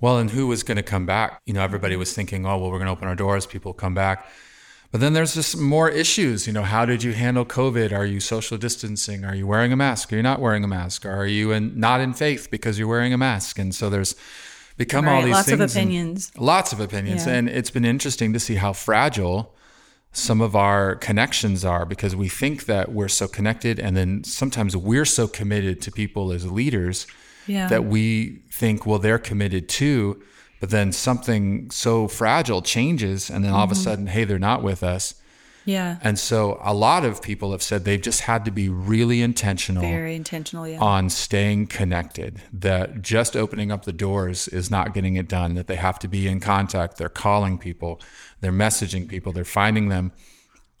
Well, 0.00 0.18
and 0.18 0.30
who 0.30 0.46
was 0.46 0.62
going 0.62 0.76
to 0.76 0.82
come 0.82 1.06
back? 1.06 1.40
You 1.44 1.54
know, 1.54 1.62
everybody 1.62 1.96
was 1.96 2.12
thinking, 2.12 2.46
oh, 2.46 2.58
well, 2.58 2.70
we're 2.70 2.78
going 2.78 2.86
to 2.86 2.92
open 2.92 3.08
our 3.08 3.16
doors, 3.16 3.46
people 3.46 3.72
come 3.72 3.94
back. 3.94 4.28
But 4.90 5.00
then 5.02 5.12
there's 5.12 5.34
just 5.34 5.56
more 5.56 5.90
issues. 5.90 6.46
You 6.46 6.52
know, 6.52 6.62
how 6.62 6.86
did 6.86 7.02
you 7.02 7.12
handle 7.12 7.44
COVID? 7.44 7.92
Are 7.92 8.06
you 8.06 8.20
social 8.20 8.56
distancing? 8.56 9.24
Are 9.24 9.34
you 9.34 9.46
wearing 9.46 9.72
a 9.72 9.76
mask? 9.76 10.12
Are 10.12 10.16
you 10.16 10.22
not 10.22 10.40
wearing 10.40 10.64
a 10.64 10.68
mask? 10.68 11.04
Are 11.04 11.26
you 11.26 11.52
in, 11.52 11.78
not 11.78 12.00
in 12.00 12.14
faith 12.14 12.48
because 12.50 12.78
you're 12.78 12.88
wearing 12.88 13.12
a 13.12 13.18
mask? 13.18 13.58
And 13.58 13.74
so 13.74 13.90
there's 13.90 14.14
become 14.78 15.06
all 15.06 15.22
these 15.22 15.32
lots 15.32 15.50
of 15.50 15.58
things. 15.58 15.76
and- 15.76 15.84
opinions. 15.84 16.32
lots 16.38 16.72
of 16.72 16.80
opinions. 16.80 17.26
Yeah. 17.26 17.34
And 17.34 17.48
it's 17.50 17.70
been 17.70 17.84
interesting 17.84 18.32
to 18.32 18.40
see 18.40 18.54
how 18.54 18.72
fragile 18.72 19.54
some 20.12 20.40
of 20.40 20.56
our 20.56 20.94
connections 20.94 21.66
are 21.66 21.84
because 21.84 22.16
we 22.16 22.30
think 22.30 22.64
that 22.64 22.90
we're 22.90 23.08
so 23.08 23.28
connected. 23.28 23.78
And 23.78 23.94
then 23.94 24.24
sometimes 24.24 24.74
we're 24.74 25.04
so 25.04 25.28
committed 25.28 25.82
to 25.82 25.92
people 25.92 26.32
as 26.32 26.50
leaders 26.50 27.06
Yeah. 27.48 27.66
that 27.68 27.84
we 27.84 28.42
think, 28.50 28.86
well, 28.86 28.98
they're 29.00 29.18
committed 29.18 29.68
too. 29.68 30.22
But 30.60 30.70
then 30.70 30.92
something 30.92 31.70
so 31.70 32.08
fragile 32.08 32.62
changes. 32.62 33.30
And 33.30 33.44
then 33.44 33.52
all 33.52 33.62
Mm-hmm. 33.64 33.72
of 33.72 33.78
a 33.78 33.80
sudden, 33.80 34.06
hey, 34.08 34.24
they're 34.24 34.38
not 34.38 34.62
with 34.62 34.82
us. 34.82 35.14
yeah. 35.64 35.98
And 36.02 36.18
so 36.18 36.58
a 36.62 36.72
lot 36.74 37.04
of 37.04 37.20
people 37.22 37.52
have 37.52 37.62
said 37.62 37.84
they've 37.84 38.00
just 38.00 38.22
had 38.22 38.44
to 38.46 38.50
be 38.50 38.68
really 38.68 39.20
intentional 39.22 39.82
Very 39.82 40.14
intentional. 40.16 40.66
Yeah. 40.66 40.78
on 40.80 41.10
staying 41.10 41.66
connected, 41.68 42.40
that 42.52 43.02
just 43.02 43.36
opening 43.36 43.70
up 43.70 43.84
the 43.84 43.92
doors 43.92 44.48
is 44.48 44.70
not 44.70 44.94
getting 44.94 45.16
it 45.16 45.28
done, 45.28 45.54
that 45.54 45.66
they 45.66 45.76
have 45.76 45.98
to 46.00 46.08
be 46.08 46.26
in 46.26 46.40
contact. 46.40 46.96
They're 46.96 47.08
calling 47.10 47.58
people, 47.58 48.00
they're 48.40 48.50
messaging 48.52 49.06
people, 49.08 49.32
they're 49.32 49.44
finding 49.44 49.88
them. 49.90 50.10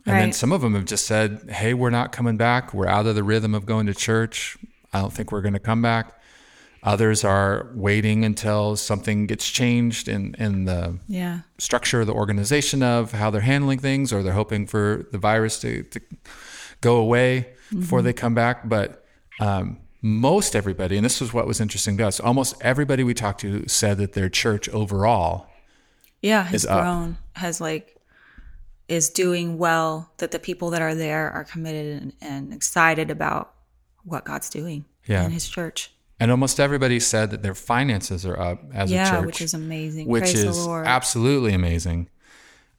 And 0.06 0.16
then 0.16 0.32
some 0.32 0.52
of 0.52 0.62
them 0.62 0.74
have 0.74 0.86
just 0.86 1.04
said, 1.06 1.50
Hey, 1.50 1.74
we're 1.74 1.90
not 1.90 2.10
coming 2.12 2.38
back. 2.38 2.72
We're 2.72 2.88
out 2.88 3.06
of 3.06 3.14
the 3.14 3.22
rhythm 3.22 3.54
of 3.54 3.66
going 3.66 3.86
to 3.86 3.94
church. 3.94 4.56
I 4.92 5.00
don't 5.02 5.12
think 5.12 5.30
we're 5.32 5.42
going 5.42 5.52
to 5.54 5.60
come 5.60 5.82
back. 5.82 6.17
Others 6.82 7.24
are 7.24 7.68
waiting 7.74 8.24
until 8.24 8.76
something 8.76 9.26
gets 9.26 9.48
changed 9.48 10.06
in, 10.08 10.34
in 10.38 10.64
the 10.64 10.98
yeah. 11.08 11.40
structure 11.58 12.00
of 12.00 12.06
the 12.06 12.12
organization 12.12 12.82
of 12.82 13.12
how 13.12 13.30
they're 13.30 13.40
handling 13.40 13.78
things, 13.80 14.12
or 14.12 14.22
they're 14.22 14.32
hoping 14.32 14.66
for 14.66 15.06
the 15.10 15.18
virus 15.18 15.58
to, 15.60 15.82
to 15.82 16.00
go 16.80 16.96
away 16.96 17.48
before 17.76 18.00
they 18.00 18.12
come 18.12 18.34
back. 18.34 18.68
But 18.68 19.04
um, 19.40 19.78
most 20.02 20.54
everybody, 20.54 20.96
and 20.96 21.04
this 21.04 21.20
was 21.20 21.32
what 21.32 21.46
was 21.48 21.60
interesting 21.60 21.96
to 21.98 22.06
us, 22.06 22.20
almost 22.20 22.54
everybody 22.60 23.02
we 23.02 23.12
talked 23.14 23.40
to 23.40 23.66
said 23.66 23.98
that 23.98 24.12
their 24.12 24.28
church 24.28 24.68
overall, 24.68 25.48
Yeah. 26.22 26.44
Has 26.44 26.62
is 26.62 26.66
up. 26.66 26.82
grown. 26.82 27.18
Has 27.34 27.60
like 27.60 27.96
is 28.86 29.10
doing 29.10 29.58
well. 29.58 30.12
That 30.18 30.30
the 30.30 30.38
people 30.38 30.70
that 30.70 30.80
are 30.80 30.94
there 30.94 31.30
are 31.30 31.44
committed 31.44 32.02
and, 32.02 32.12
and 32.20 32.54
excited 32.54 33.10
about 33.10 33.52
what 34.04 34.24
God's 34.24 34.48
doing 34.48 34.84
Yeah. 35.06 35.24
in 35.24 35.32
His 35.32 35.48
church. 35.48 35.90
And 36.20 36.30
almost 36.30 36.58
everybody 36.60 36.98
said 37.00 37.30
that 37.30 37.42
their 37.42 37.54
finances 37.54 38.24
are 38.26 38.38
up 38.38 38.62
as 38.72 38.90
a 38.90 38.94
Yeah, 38.94 39.10
church, 39.10 39.26
which 39.26 39.40
is 39.40 39.54
amazing. 39.54 40.06
which 40.08 40.22
Praise 40.22 40.34
is 40.44 40.56
the 40.56 40.62
Lord. 40.64 40.86
absolutely 40.86 41.52
amazing. 41.54 42.08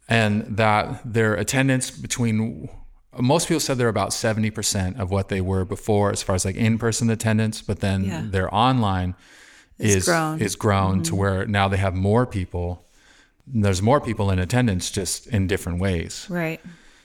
And 0.08 0.58
that 0.58 1.02
their 1.06 1.36
attendance 1.36 1.92
between 1.92 2.68
most 3.20 3.48
people 3.48 3.60
said 3.60 3.78
they're 3.78 3.88
about 3.90 4.10
70% 4.10 5.00
of 5.00 5.12
what 5.12 5.30
they 5.30 5.42
were 5.42 5.66
before 5.66 6.12
as 6.12 6.22
far 6.24 6.36
as 6.36 6.46
like 6.46 6.56
in-person 6.56 7.10
attendance, 7.10 7.62
but 7.62 7.80
then 7.80 8.04
Yeah. 8.06 8.24
their 8.26 8.54
online 8.54 9.16
It's 9.78 9.96
is 9.96 10.06
grown. 10.06 10.36
Mm-hmm. 10.36 10.44
is 10.46 10.56
grown 10.56 11.04
to 11.04 11.16
where 11.16 11.46
now 11.46 11.68
they 11.68 11.78
have 11.78 11.96
more 11.96 12.26
people. 12.26 12.86
There's 13.48 13.82
more 13.82 14.00
people 14.02 14.30
in 14.32 14.38
attendance 14.40 14.92
just 14.92 15.28
in 15.28 15.48
different 15.48 15.80
ways. 15.80 16.26
right. 16.30 16.60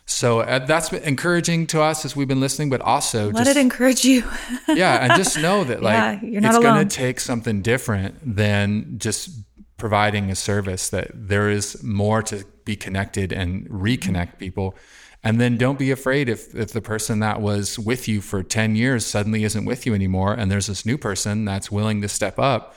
So 0.07 0.41
uh, 0.41 0.59
that's 0.61 0.93
encouraging 0.93 1.67
to 1.69 1.81
us 1.81 2.05
as 2.05 2.15
we've 2.15 2.29
been 2.29 2.41
listening, 2.41 2.69
but 2.69 2.81
also 2.83 3.31
Let 3.31 3.47
just 3.47 3.57
it 3.57 3.61
encourage 3.61 4.05
you. 4.05 4.23
yeah, 4.69 5.03
and 5.03 5.15
just 5.15 5.39
know 5.39 5.65
that 5.65 5.83
like 5.83 5.95
Yeah, 5.95 6.21
you're 6.23 6.41
not 6.41 6.57
it's 6.57 6.63
going 6.63 6.87
to 6.87 6.97
take 6.97 7.21
something 7.21 7.63
different 7.63 8.37
than 8.37 8.99
just 8.99 9.31
providing 9.79 10.31
a 10.31 10.35
service. 10.35 10.91
That 10.91 11.11
there 11.15 11.49
is 11.49 11.83
more 11.83 12.23
to 12.25 12.45
be 12.65 12.77
connected 12.77 13.33
and 13.33 13.69
reconnect 13.69 14.39
people. 14.39 14.75
And 15.23 15.41
then 15.41 15.57
don't 15.57 15.79
be 15.79 15.91
afraid 15.91 16.29
if 16.29 16.55
if 16.55 16.73
the 16.73 16.83
person 16.83 17.21
that 17.21 17.41
was 17.41 17.79
with 17.79 18.07
you 18.07 18.21
for 18.21 18.43
10 18.43 18.77
years 18.77 19.07
suddenly 19.07 19.43
isn't 19.45 19.65
with 19.65 19.87
you 19.87 19.95
anymore 19.95 20.35
and 20.35 20.51
there's 20.51 20.67
this 20.67 20.85
new 20.85 20.99
person 20.99 21.47
that's 21.47 21.71
willing 21.71 22.03
to 22.03 22.09
step 22.09 22.39
up. 22.39 22.77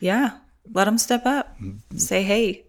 yeah. 0.00 0.38
Let 0.70 0.84
them 0.84 0.98
step 0.98 1.24
up. 1.24 1.56
Mm-hmm. 1.58 1.96
Say, 1.96 2.22
hey, 2.22 2.66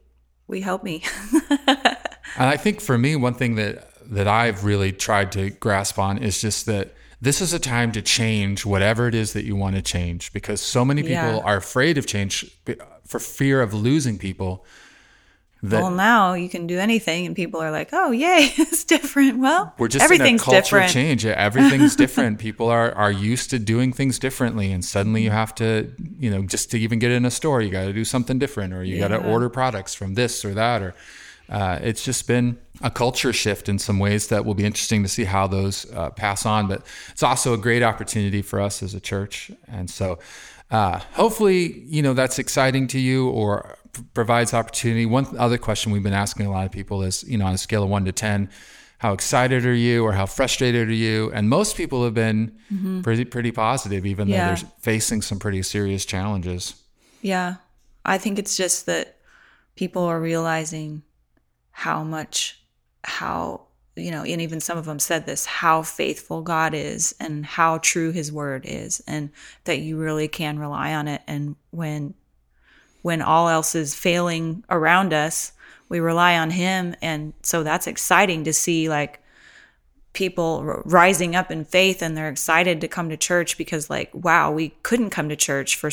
we 0.48 0.62
help 0.62 0.86
me. 0.86 1.04
And 2.38 2.48
I 2.48 2.58
think 2.58 2.80
for 2.80 2.98
me, 2.98 3.16
one 3.16 3.34
thing 3.34 3.56
that 3.56 3.89
that 4.10 4.28
I've 4.28 4.64
really 4.66 4.92
tried 4.92 5.32
to 5.34 5.50
grasp 5.52 5.98
on 6.00 6.18
is 6.18 6.42
just 6.42 6.66
that 6.66 6.94
this 7.22 7.42
is 7.42 7.54
a 7.54 7.60
time 7.60 7.92
to 7.94 8.02
change 8.02 8.66
whatever 8.66 9.08
it 9.08 9.16
is 9.16 9.34
that 9.34 9.44
you 9.46 9.56
want 9.56 9.76
to 9.76 9.82
change 9.82 10.32
because 10.34 10.62
so 10.62 10.84
many 10.86 11.02
people 11.02 11.14
Yeah. 11.38 11.38
are 11.40 11.58
afraid 11.58 11.98
of 11.98 12.06
change 12.06 12.46
for 13.06 13.20
fear 13.20 13.62
of 13.62 13.74
losing 13.74 14.18
people. 14.18 14.66
That 15.62 15.82
well, 15.82 15.92
now 15.92 16.36
you 16.36 16.48
can 16.48 16.68
do 16.68 16.80
anything, 16.80 17.26
and 17.26 17.36
people 17.36 17.60
are 17.62 17.70
like, 17.70 17.90
"Oh, 17.92 18.12
yay, 18.12 18.54
it's 18.58 18.86
different." 18.86 19.40
Well, 19.40 19.74
we're 19.78 19.90
just 19.90 20.06
everything's 20.06 20.42
in 20.42 20.48
a 20.48 20.52
culture 20.54 20.62
different. 20.78 20.92
change. 20.94 21.26
Everything's 21.26 21.96
different. 22.04 22.40
People 22.40 22.70
are 22.70 22.94
are 22.94 23.12
used 23.12 23.50
to 23.50 23.60
doing 23.60 23.92
things 23.92 24.20
differently, 24.20 24.72
and 24.72 24.86
suddenly 24.86 25.22
you 25.22 25.32
have 25.32 25.54
to, 25.56 25.92
you 26.18 26.32
know, 26.32 26.44
just 26.44 26.72
to 26.72 26.80
even 26.80 26.98
get 26.98 27.12
in 27.12 27.26
a 27.26 27.32
store, 27.32 27.62
you 27.62 27.72
got 27.72 27.84
to 27.84 27.92
do 27.92 28.06
something 28.06 28.40
different, 28.40 28.74
or 28.74 28.86
you 28.86 28.98
got 29.00 29.10
to 29.10 29.18
order 29.18 29.50
products 29.50 29.94
from 29.94 30.14
this 30.14 30.46
or 30.46 30.54
that, 30.54 30.82
or 30.82 30.94
uh, 31.50 31.78
it's 31.82 32.06
just 32.06 32.26
been 32.26 32.58
a 32.82 32.90
culture 32.90 33.34
shift 33.34 33.68
in 33.70 33.78
some 33.80 34.00
ways 34.00 34.28
that 34.28 34.46
will 34.46 34.54
be 34.54 34.66
interesting 34.66 35.04
to 35.04 35.10
see 35.10 35.26
how 35.26 35.48
those 35.48 35.86
uh, 35.94 36.10
pass 36.12 36.46
on. 36.46 36.68
But 36.68 36.84
it's 37.12 37.24
also 37.24 37.54
a 37.54 37.58
great 37.58 37.84
opportunity 37.84 38.42
for 38.42 38.60
us 38.62 38.82
as 38.84 38.94
a 38.94 39.00
church, 39.00 39.52
and 39.68 39.90
so 39.90 40.20
uh, 40.72 41.00
hopefully, 41.14 41.82
you 41.88 42.02
know, 42.02 42.14
that's 42.14 42.40
exciting 42.40 42.88
to 42.88 43.00
you 43.00 43.30
or 43.30 43.78
p- 43.94 44.04
provides 44.14 44.54
opportunity. 44.54 45.06
One 45.06 45.26
other 45.38 45.58
question 45.58 45.92
we've 45.92 46.04
been 46.04 46.14
asking 46.14 46.46
a 46.46 46.52
lot 46.52 46.66
of 46.66 46.72
people 46.72 47.02
is, 47.04 47.24
you 47.24 47.38
know, 47.38 47.46
on 47.46 47.54
a 47.56 47.58
scale 47.58 47.84
of 47.84 47.90
one 47.90 48.06
to 48.06 48.12
ten 48.12 48.50
how 49.00 49.14
excited 49.14 49.66
are 49.66 49.74
you 49.74 50.04
or 50.04 50.12
how 50.12 50.26
frustrated 50.26 50.90
are 50.90 50.94
you 50.94 51.32
and 51.34 51.48
most 51.48 51.78
people 51.78 52.04
have 52.04 52.14
been 52.14 52.52
pretty 53.02 53.24
pretty 53.24 53.50
positive 53.50 54.06
even 54.06 54.28
Yeah. 54.28 54.50
though 54.50 54.56
they're 54.62 54.72
facing 54.82 55.22
some 55.22 55.40
pretty 55.40 55.62
serious 55.64 56.04
challenges 56.06 56.76
Yeah. 57.22 57.56
I 58.04 58.18
think 58.18 58.38
it's 58.38 58.58
just 58.58 58.86
that 58.88 59.16
people 59.78 60.04
are 60.04 60.20
realizing 60.20 61.04
how 61.72 62.04
much, 62.04 62.59
how, 63.04 63.62
you 63.96 64.12
know, 64.12 64.24
and 64.24 64.42
even 64.42 64.60
some 64.60 64.78
of 64.78 64.86
them 64.86 65.00
said 65.00 65.26
this, 65.26 65.46
how 65.46 65.82
faithful 65.82 66.42
God 66.42 66.74
is 66.74 67.16
and 67.20 67.46
how 67.46 67.80
true 67.80 68.12
his 68.12 68.32
word 68.32 68.66
is, 68.66 69.02
and 69.08 69.30
that 69.66 69.80
you 69.80 69.98
really 69.98 70.28
can 70.28 70.60
rely 70.60 70.94
on 70.94 71.08
it. 71.08 71.22
And 71.28 71.56
when, 71.72 72.14
when 73.02 73.22
all 73.22 73.50
else 73.50 73.76
is 73.76 73.96
failing 73.96 74.64
around 74.70 75.14
us, 75.14 75.54
we 75.90 76.00
rely 76.00 76.38
on 76.38 76.52
him. 76.52 76.96
And 77.02 77.34
so 77.44 77.64
that's 77.64 77.88
exciting 77.88 78.44
to 78.44 78.54
see, 78.54 78.90
like, 78.90 79.22
people 80.14 80.64
r- 80.66 80.82
rising 80.86 81.36
up 81.36 81.52
in 81.52 81.64
faith 81.64 82.02
and 82.02 82.16
they're 82.18 82.30
excited 82.30 82.82
to 82.82 82.88
come 82.88 83.10
to 83.10 83.18
church 83.18 83.58
because 83.58 83.90
like 83.90 84.10
wow 84.14 84.52
we 84.52 84.70
couldn't 84.84 85.12
come 85.12 85.30
to 85.30 85.36
church 85.36 85.76
for 85.76 85.92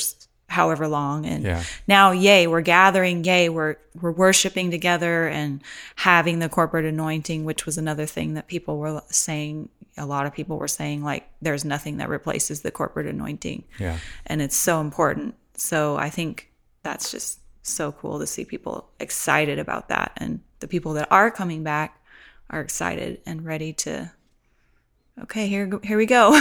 however 0.48 0.86
long. 0.88 1.26
And 1.26 1.44
Yeah. 1.44 1.62
now 1.88 2.12
yay 2.12 2.46
we're 2.46 2.60
gathering 2.60 3.24
yay 3.24 3.48
we're 3.48 3.76
we're 4.00 4.12
worshiping 4.12 4.70
together 4.70 5.26
and 5.28 5.62
having 5.96 6.38
the 6.38 6.48
corporate 6.48 6.84
anointing 6.84 7.44
which 7.44 7.66
was 7.66 7.78
another 7.78 8.06
thing 8.06 8.34
that 8.34 8.46
people 8.46 8.78
were 8.78 9.02
saying 9.08 9.68
a 9.98 10.06
lot 10.06 10.26
of 10.26 10.32
people 10.34 10.58
were 10.58 10.68
saying 10.68 11.02
like 11.02 11.28
there's 11.42 11.64
nothing 11.64 11.96
that 11.96 12.08
replaces 12.08 12.60
the 12.62 12.70
corporate 12.70 13.06
anointing. 13.06 13.64
Yeah. 13.78 13.98
And 14.26 14.40
it's 14.42 14.56
so 14.56 14.80
important. 14.80 15.34
So 15.54 15.96
i 15.96 16.10
think 16.10 16.50
that's 16.82 17.10
just 17.10 17.40
so 17.62 17.90
cool 17.90 18.20
to 18.20 18.26
see 18.26 18.44
people 18.44 18.88
excited 19.00 19.58
about 19.58 19.88
that. 19.88 20.12
And 20.18 20.40
the 20.60 20.68
people 20.68 20.92
that 20.92 21.08
are 21.10 21.30
coming 21.32 21.64
back 21.64 22.00
are 22.50 22.60
excited 22.60 23.20
and 23.26 23.44
ready 23.44 23.72
to 23.72 24.12
okay 25.22 25.46
here 25.46 25.80
here 25.82 25.96
we 25.96 26.06
go 26.06 26.32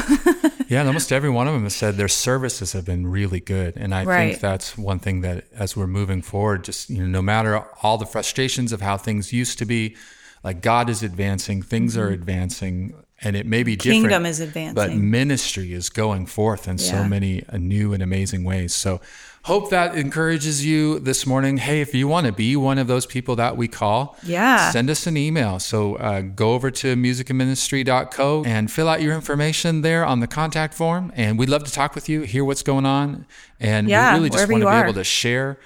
yeah 0.67 0.79
and 0.79 0.87
almost 0.87 1.11
every 1.11 1.29
one 1.29 1.47
of 1.47 1.53
them 1.53 1.63
has 1.63 1.75
said 1.75 1.95
their 1.95 2.07
services 2.09 2.73
have 2.73 2.83
been 2.85 3.07
really 3.07 3.39
good 3.39 3.75
and 3.77 3.95
i 3.95 4.03
Right. 4.03 4.29
think 4.31 4.41
that's 4.41 4.77
one 4.77 4.99
thing 4.99 5.21
that 5.21 5.45
as 5.53 5.77
we're 5.77 5.87
moving 5.87 6.21
forward 6.21 6.63
just 6.65 6.89
you 6.89 6.99
know 6.99 7.07
no 7.07 7.21
matter 7.21 7.63
all 7.83 7.97
the 7.97 8.05
frustrations 8.05 8.71
of 8.73 8.81
how 8.81 8.97
things 8.97 9.31
used 9.31 9.57
to 9.59 9.65
be 9.65 9.95
like 10.43 10.61
god 10.61 10.89
is 10.89 11.03
advancing 11.03 11.61
things 11.61 11.95
are 11.95 12.05
mm-hmm. 12.05 12.13
advancing 12.15 12.93
and 13.21 13.35
it 13.35 13.45
may 13.45 13.63
be 13.63 13.75
different 13.75 13.95
Mm-hmm. 13.97 14.09
Kingdom 14.09 14.25
is 14.25 14.39
advancing. 14.41 14.75
but 14.75 14.93
ministry 14.93 15.73
is 15.73 15.89
going 15.89 16.25
forth 16.25 16.67
in 16.67 16.77
so 16.77 17.03
many 17.05 17.43
uh, 17.47 17.57
new 17.57 17.93
and 17.93 18.03
amazing 18.03 18.43
ways 18.43 18.73
so 18.75 18.99
hope 19.43 19.69
that 19.69 19.95
encourages 19.95 20.65
you 20.65 20.99
this 20.99 21.25
morning 21.25 21.57
hey 21.57 21.79
if 21.79 21.93
you 21.93 22.07
want 22.07 22.25
to 22.27 22.33
be 22.33 22.55
one 22.55 22.77
of 22.77 22.87
those 22.87 23.05
people 23.05 23.35
that 23.37 23.55
we 23.55 23.67
call 23.67 24.17
Yeah. 24.23 24.71
send 24.71 24.89
us 24.89 25.07
an 25.07 25.15
email 25.17 25.59
so 25.59 25.95
uh, 25.95 26.21
go 26.21 26.53
over 26.53 26.69
to 26.71 26.95
musicandministry.co 26.95 28.43
and 28.45 28.71
fill 28.71 28.89
out 28.89 29.01
your 29.01 29.13
information 29.15 29.81
there 29.81 30.05
on 30.05 30.19
the 30.19 30.27
contact 30.27 30.73
form 30.73 31.11
and 31.15 31.37
we'd 31.39 31.49
love 31.49 31.63
to 31.63 31.71
talk 31.71 31.95
with 31.95 32.09
you 32.09 32.21
hear 32.21 32.43
what's 32.43 32.63
going 32.63 32.85
on 32.85 33.25
and 33.59 33.87
Yeah, 33.89 34.13
we 34.13 34.17
really 34.17 34.29
just 34.29 34.49
want 34.49 34.61
to 34.61 34.65
be 34.67 34.71
are. 34.71 34.83
able 34.83 34.93
to 34.95 35.03
share 35.03 35.57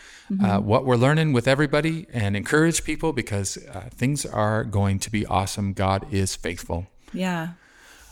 uh, 0.43 0.59
what 0.59 0.85
we're 0.85 0.95
learning 0.95 1.33
with 1.33 1.47
everybody 1.47 2.05
and 2.13 2.35
encourage 2.37 2.83
people 2.83 3.13
because 3.13 3.57
uh, 3.73 3.89
things 3.95 4.25
are 4.27 4.63
going 4.63 4.99
to 4.99 5.09
be 5.11 5.25
awesome 5.25 5.73
god 5.73 6.05
is 6.11 6.35
faithful 6.35 6.85
yeah 7.13 7.49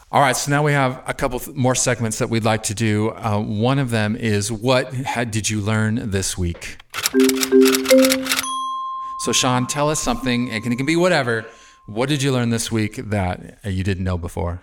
all 0.10 0.22
right, 0.22 0.38
so 0.38 0.50
now 0.50 0.64
we 0.64 0.72
have 0.72 1.04
a 1.06 1.14
couple 1.14 1.42
more 1.54 1.76
segments 1.76 2.20
that 2.20 2.30
we'd 2.30 2.46
like 2.46 2.64
to 2.64 2.74
do. 2.74 3.10
Uh, 3.10 3.42
one 3.42 3.78
of 3.78 3.90
them 3.90 4.16
is 4.16 4.50
what 4.50 4.94
had, 4.94 5.32
did 5.32 5.50
you 5.50 5.60
learn 5.60 6.12
this 6.12 6.38
week? 6.38 6.78
So, 9.20 9.34
Sean, 9.34 9.68
tell 9.68 9.90
us 9.90 10.00
something, 10.00 10.50
and 10.50 10.66
it 10.66 10.78
can 10.78 10.86
be 10.86 10.96
whatever. 10.96 11.46
What 11.88 12.08
did 12.08 12.24
you 12.24 12.32
learn 12.32 12.52
this 12.52 12.72
week 12.72 12.96
that 12.96 13.60
uh, 13.66 13.70
you 13.70 13.84
didn't 13.84 14.06
know 14.06 14.18
before? 14.18 14.62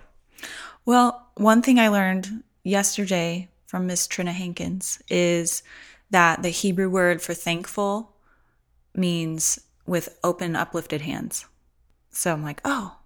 Well, 0.87 1.29
one 1.35 1.61
thing 1.61 1.79
I 1.79 1.89
learned 1.89 2.43
yesterday 2.63 3.51
from 3.67 3.87
Miss 3.87 4.07
Trina 4.07 4.33
Hankins 4.33 5.03
is 5.11 5.63
that 6.09 6.43
the 6.43 6.49
Hebrew 6.49 6.89
word 6.89 7.21
for 7.21 7.35
thankful 7.35 8.15
means 8.95 9.61
with 9.87 10.19
open, 10.25 10.57
uplifted 10.57 11.03
hands. 11.03 11.45
So 12.13 12.33
I'm 12.33 12.43
like, 12.43 12.63
oh, 12.65 12.97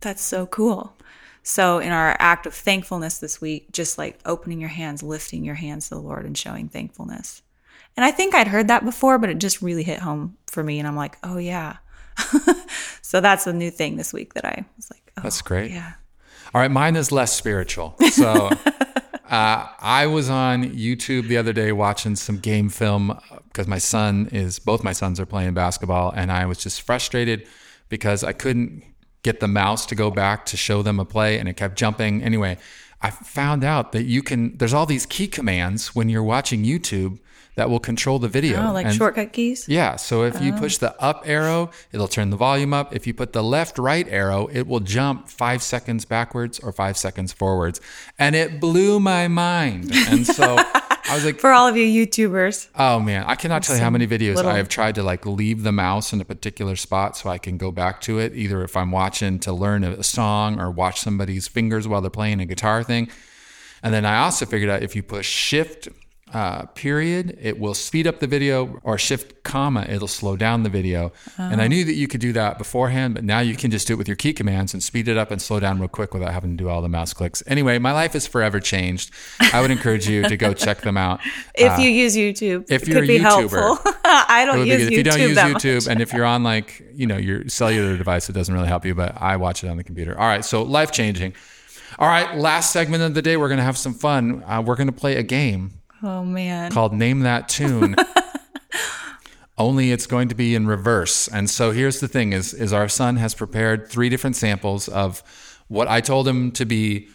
that's 0.00 0.22
so 0.22 0.46
cool. 0.46 0.96
So 1.42 1.78
in 1.78 1.92
our 1.92 2.16
act 2.18 2.46
of 2.46 2.54
thankfulness 2.54 3.18
this 3.18 3.40
week, 3.40 3.72
just 3.72 3.98
like 3.98 4.18
opening 4.24 4.60
your 4.60 4.68
hands, 4.68 5.02
lifting 5.02 5.44
your 5.44 5.54
hands 5.54 5.88
to 5.88 5.94
the 5.94 6.00
Lord 6.00 6.24
and 6.24 6.36
showing 6.36 6.68
thankfulness. 6.68 7.42
And 7.96 8.04
I 8.04 8.10
think 8.10 8.34
I'd 8.34 8.48
heard 8.48 8.68
that 8.68 8.84
before, 8.84 9.18
but 9.18 9.30
it 9.30 9.38
just 9.38 9.62
really 9.62 9.82
hit 9.82 10.00
home 10.00 10.36
for 10.46 10.62
me. 10.62 10.78
And 10.78 10.86
I'm 10.86 10.96
like, 10.96 11.16
oh, 11.22 11.38
yeah. 11.38 11.78
so 13.02 13.20
that's 13.20 13.46
a 13.46 13.52
new 13.52 13.70
thing 13.70 13.96
this 13.96 14.12
week 14.12 14.34
that 14.34 14.44
I 14.44 14.64
was 14.76 14.90
like, 14.90 15.12
oh, 15.16 15.22
That's 15.22 15.42
great. 15.42 15.70
Yeah. 15.70 15.94
All 16.54 16.60
right, 16.60 16.70
mine 16.70 16.96
is 16.96 17.12
less 17.12 17.32
spiritual. 17.32 17.96
So 18.10 18.50
uh, 19.30 19.66
I 19.78 20.06
was 20.06 20.28
on 20.28 20.64
YouTube 20.64 21.28
the 21.28 21.36
other 21.36 21.52
day 21.52 21.72
watching 21.72 22.16
some 22.16 22.38
game 22.38 22.68
film 22.68 23.18
because 23.48 23.68
my 23.68 23.78
son 23.78 24.28
is, 24.32 24.58
both 24.58 24.82
my 24.82 24.92
sons 24.92 25.20
are 25.20 25.26
playing 25.26 25.54
basketball, 25.54 26.10
and 26.10 26.32
I 26.32 26.46
was 26.46 26.58
just 26.58 26.82
frustrated 26.82 27.46
because 27.88 28.24
I 28.24 28.32
couldn't 28.32 28.82
get 29.22 29.40
the 29.40 29.48
mouse 29.48 29.86
to 29.86 29.94
go 29.94 30.10
back 30.10 30.46
to 30.46 30.56
show 30.56 30.82
them 30.82 30.98
a 30.98 31.04
play 31.04 31.38
and 31.38 31.48
it 31.48 31.56
kept 31.56 31.76
jumping. 31.76 32.22
Anyway, 32.22 32.56
I 33.02 33.10
found 33.10 33.64
out 33.64 33.92
that 33.92 34.04
you 34.04 34.22
can, 34.22 34.56
there's 34.56 34.74
all 34.74 34.86
these 34.86 35.06
key 35.06 35.26
commands 35.26 35.94
when 35.94 36.08
you're 36.08 36.22
watching 36.22 36.64
YouTube 36.64 37.18
that 37.56 37.68
will 37.68 37.80
control 37.80 38.18
the 38.18 38.28
video. 38.28 38.68
Oh, 38.68 38.72
like 38.72 38.86
And- 38.86 38.94
shortcut 38.94 39.32
keys? 39.32 39.66
yeah. 39.68 39.96
So 39.96 40.22
if 40.24 40.40
you 40.40 40.54
oh. 40.54 40.58
push 40.58 40.78
the 40.78 40.98
up 41.02 41.22
arrow, 41.26 41.70
it'll 41.92 42.08
turn 42.08 42.30
the 42.30 42.36
volume 42.36 42.72
up. 42.72 42.94
If 42.94 43.06
you 43.06 43.12
put 43.14 43.32
the 43.32 43.42
left 43.42 43.78
right 43.78 44.06
arrow, 44.08 44.48
it 44.52 44.66
will 44.66 44.80
jump 44.80 45.28
five 45.28 45.62
seconds 45.62 46.04
backwards 46.04 46.58
or 46.60 46.72
five 46.72 46.96
seconds 46.96 47.32
forwards. 47.32 47.80
And 48.18 48.34
it 48.36 48.60
blew 48.60 49.00
my 49.00 49.28
mind. 49.28 49.90
And 49.92 50.26
so 50.26 50.56
I 51.08 51.14
was 51.14 51.24
like, 51.24 51.40
For 51.40 51.50
all 51.52 51.66
of 51.68 51.76
you 51.76 52.06
YouTubers. 52.06 52.68
oh 52.76 53.00
man, 53.00 53.24
I 53.26 53.34
cannot 53.34 53.62
tell 53.62 53.76
you 53.76 53.82
how 53.82 53.90
many 53.90 54.06
videos 54.06 54.36
little- 54.36 54.50
I 54.50 54.56
have 54.58 54.68
tried 54.68 54.94
to 54.96 55.02
like 55.02 55.24
leave 55.26 55.62
the 55.62 55.72
mouse 55.72 56.12
in 56.12 56.20
a 56.20 56.24
particular 56.24 56.76
spot 56.76 57.16
so 57.16 57.30
I 57.30 57.38
can 57.38 57.56
go 57.56 57.70
back 57.70 58.00
to 58.02 58.18
it, 58.18 58.34
either 58.34 58.62
if 58.62 58.76
I'm 58.76 58.90
watching 58.90 59.38
to 59.40 59.52
learn 59.52 59.84
a 59.84 60.02
song 60.02 60.60
or 60.60 60.70
watch 60.70 61.00
somebody's 61.00 61.48
fingers 61.48 61.86
while 61.88 62.00
they're 62.00 62.10
playing 62.10 62.40
a 62.40 62.46
guitar 62.46 62.82
thing. 62.82 63.08
And 63.82 63.94
then 63.94 64.04
I 64.04 64.18
also 64.18 64.44
figured 64.44 64.68
out 64.70 64.82
if 64.82 64.94
you 64.94 65.02
push 65.02 65.26
shift 65.26 65.88
uh, 66.32 66.66
period, 66.66 67.36
it 67.40 67.58
will 67.58 67.74
speed 67.74 68.06
up 68.06 68.20
the 68.20 68.26
video, 68.26 68.80
or 68.82 68.98
shift 68.98 69.42
comma, 69.42 69.86
it'll 69.88 70.08
slow 70.08 70.36
down 70.36 70.62
the 70.62 70.68
video. 70.68 71.12
And 71.38 71.60
I 71.60 71.68
knew 71.68 71.84
that 71.84 71.94
you 71.94 72.06
could 72.06 72.20
do 72.20 72.32
that 72.34 72.58
beforehand, 72.58 73.14
but 73.14 73.24
now 73.24 73.40
you 73.40 73.56
can 73.56 73.70
just 73.70 73.86
do 73.86 73.94
it 73.94 73.96
with 73.96 74.06
your 74.06 74.16
key 74.16 74.32
commands 74.32 74.72
and 74.72 74.82
speed 74.82 75.08
it 75.08 75.16
up 75.16 75.30
and 75.30 75.42
slow 75.42 75.58
down 75.58 75.78
real 75.80 75.88
quick 75.88 76.14
without 76.14 76.32
having 76.32 76.56
to 76.56 76.62
do 76.62 76.68
all 76.68 76.82
the 76.82 76.88
mouse 76.88 77.12
clicks. 77.12 77.42
Anyway, 77.46 77.78
my 77.78 77.92
life 77.92 78.14
is 78.14 78.26
forever 78.26 78.60
changed. 78.60 79.10
I 79.52 79.60
would 79.60 79.70
encourage 79.70 80.08
you 80.08 80.22
to 80.22 80.36
go 80.36 80.54
check 80.66 80.82
them 80.82 80.96
out. 80.96 81.20
If 81.54 81.78
you 81.78 81.90
use 81.90 82.16
YouTube, 82.16 82.70
if 82.70 82.86
you're 82.86 83.00
could 83.00 83.08
be 83.08 83.16
a 83.16 83.20
YouTuber, 83.20 83.50
helpful. 83.50 83.92
I 84.04 84.44
don't 84.44 84.66
use. 84.66 84.82
YouTube 84.82 84.86
if 84.86 84.92
you 84.92 85.02
don't 85.02 85.20
use 85.20 85.38
YouTube, 85.38 85.74
much. 85.74 85.86
and 85.88 86.00
if 86.00 86.12
you're 86.12 86.24
on 86.24 86.42
like 86.42 86.82
you 86.94 87.06
know 87.06 87.16
your 87.16 87.48
cellular 87.48 87.96
device, 87.96 88.28
it 88.28 88.32
doesn't 88.32 88.54
really 88.54 88.68
help 88.68 88.84
you. 88.84 88.94
But 88.94 89.20
I 89.20 89.36
watch 89.36 89.64
it 89.64 89.68
on 89.68 89.76
the 89.76 89.84
computer. 89.84 90.18
All 90.18 90.26
right, 90.26 90.44
so 90.44 90.62
life 90.62 90.92
changing. 90.92 91.34
All 91.98 92.08
right, 92.08 92.36
last 92.36 92.72
segment 92.72 93.02
of 93.02 93.14
the 93.14 93.22
day, 93.22 93.36
we're 93.36 93.48
gonna 93.48 93.62
have 93.62 93.76
some 93.76 93.94
fun. 93.94 94.44
Uh, 94.44 94.62
we're 94.64 94.76
gonna 94.76 94.92
play 94.92 95.16
a 95.16 95.22
game 95.22 95.79
Oh 96.02 96.24
man. 96.24 96.70
called 96.70 96.92
Name 96.92 97.20
That 97.20 97.48
Tune. 97.48 97.96
Only 99.58 99.92
it's 99.92 100.06
going 100.06 100.28
to 100.28 100.34
be 100.34 100.54
in 100.54 100.66
reverse. 100.66 101.28
And 101.28 101.50
so 101.50 101.70
here's 101.70 102.00
the 102.00 102.08
thing: 102.08 102.32
is 102.32 102.54
is 102.54 102.72
our 102.72 102.88
son 102.88 103.16
has 103.16 103.34
prepared 103.34 103.88
three 103.88 104.08
different 104.08 104.36
samples 104.36 104.88
of 104.88 105.22
what 105.68 105.88
I 105.88 106.00
told 106.00 106.26
him 106.26 106.50
to 106.52 106.64
be 106.64 107.08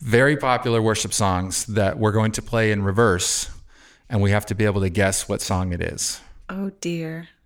very 0.00 0.36
popular 0.36 0.82
worship 0.82 1.12
songs 1.12 1.64
that 1.66 1.98
we're 1.98 2.12
going 2.12 2.32
to 2.32 2.42
play 2.42 2.72
in 2.72 2.82
reverse, 2.82 3.50
and 4.10 4.20
we 4.20 4.30
have 4.30 4.46
to 4.46 4.54
be 4.54 4.64
able 4.64 4.82
to 4.82 4.90
guess 4.90 5.28
what 5.28 5.40
song 5.40 5.72
it 5.72 5.80
is. 5.80 6.20
Oh 6.48 6.70
dear. 6.80 7.28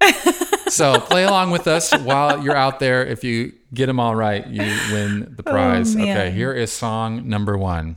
So 0.68 1.00
play 1.00 1.24
along 1.24 1.50
with 1.50 1.66
us 1.66 1.96
while 1.96 2.42
you're 2.42 2.56
out 2.56 2.78
there. 2.78 3.04
If 3.04 3.24
you 3.24 3.54
get 3.72 3.86
them 3.86 3.98
all 3.98 4.14
right, 4.14 4.46
you 4.46 4.62
win 4.92 5.34
the 5.36 5.42
oh, 5.46 5.50
prize. 5.50 5.96
okay, 5.96 6.30
here 6.30 6.52
is 6.52 6.70
song 6.70 7.28
number 7.28 7.56
one. 7.56 7.96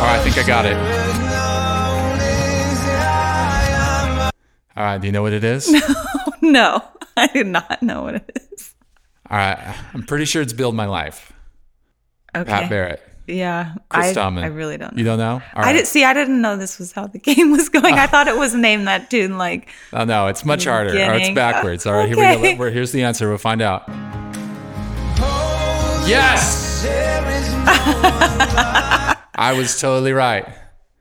All 0.00 0.06
right, 0.06 0.18
I 0.18 0.22
think 0.24 0.38
I 0.38 0.46
got 0.46 0.64
it. 0.64 0.76
All 4.74 4.82
right, 4.82 4.98
do 4.98 5.06
you 5.06 5.12
know 5.12 5.20
what 5.20 5.34
it 5.34 5.44
is? 5.44 5.70
No, 6.42 6.78
no, 6.78 6.84
I 7.18 7.26
do 7.26 7.44
not 7.44 7.82
know 7.82 8.04
what 8.04 8.14
it 8.14 8.48
is. 8.50 8.74
All 9.28 9.36
right, 9.36 9.76
I'm 9.92 10.02
pretty 10.04 10.24
sure 10.24 10.40
it's 10.40 10.54
Build 10.54 10.74
My 10.74 10.86
Life. 10.86 11.34
Okay. 12.34 12.50
Pat 12.50 12.70
Barrett. 12.70 13.02
Yeah. 13.26 13.74
Chris 13.90 14.06
I, 14.06 14.12
Stallman. 14.12 14.42
I 14.42 14.46
really 14.46 14.78
don't 14.78 14.94
know. 14.94 14.98
You 14.98 15.04
don't 15.04 15.18
know? 15.18 15.42
All 15.54 15.64
I 15.64 15.74
didn't 15.74 15.86
see. 15.86 16.02
I 16.02 16.14
didn't 16.14 16.40
know 16.40 16.56
this 16.56 16.78
was 16.78 16.92
how 16.92 17.06
the 17.06 17.18
game 17.30 17.50
was 17.50 17.68
going. 17.68 17.94
I 17.94 18.04
uh. 18.04 18.06
thought 18.06 18.26
it 18.26 18.38
was 18.38 18.54
named 18.54 18.88
that 18.88 19.10
tune. 19.10 19.36
Like, 19.36 19.68
Oh 19.92 20.04
no, 20.04 20.28
it's 20.28 20.46
much 20.46 20.64
harder. 20.64 20.92
Or 20.92 21.14
it's 21.14 21.28
backwards. 21.34 21.84
All 21.84 21.92
right, 21.92 22.08
here 22.08 22.16
we 22.38 22.54
go. 22.54 22.70
Here's 22.70 22.92
the 22.92 23.02
answer. 23.02 23.28
We'll 23.28 23.36
find 23.36 23.60
out. 23.60 23.84
Yes. 26.08 26.86
I 29.40 29.54
was 29.54 29.80
totally 29.80 30.12
right. 30.12 30.46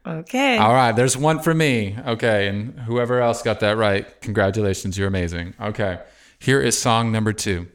okay, 0.08 0.58
All 0.58 0.73
right, 0.73 0.93
there's 0.93 1.17
one 1.17 1.39
for 1.39 1.54
me. 1.54 1.97
Okay, 2.08 2.47
and 2.47 2.80
whoever 2.80 3.19
else 3.19 3.41
got 3.41 3.60
that 3.60 3.75
right, 3.75 4.08
congratulations, 4.21 4.97
you're 4.97 5.10
amazing. 5.10 5.56
Okay, 5.60 5.99
here 6.39 6.62
is 6.62 6.80
song 6.80 7.12
number 7.12 7.34
two. 7.34 7.67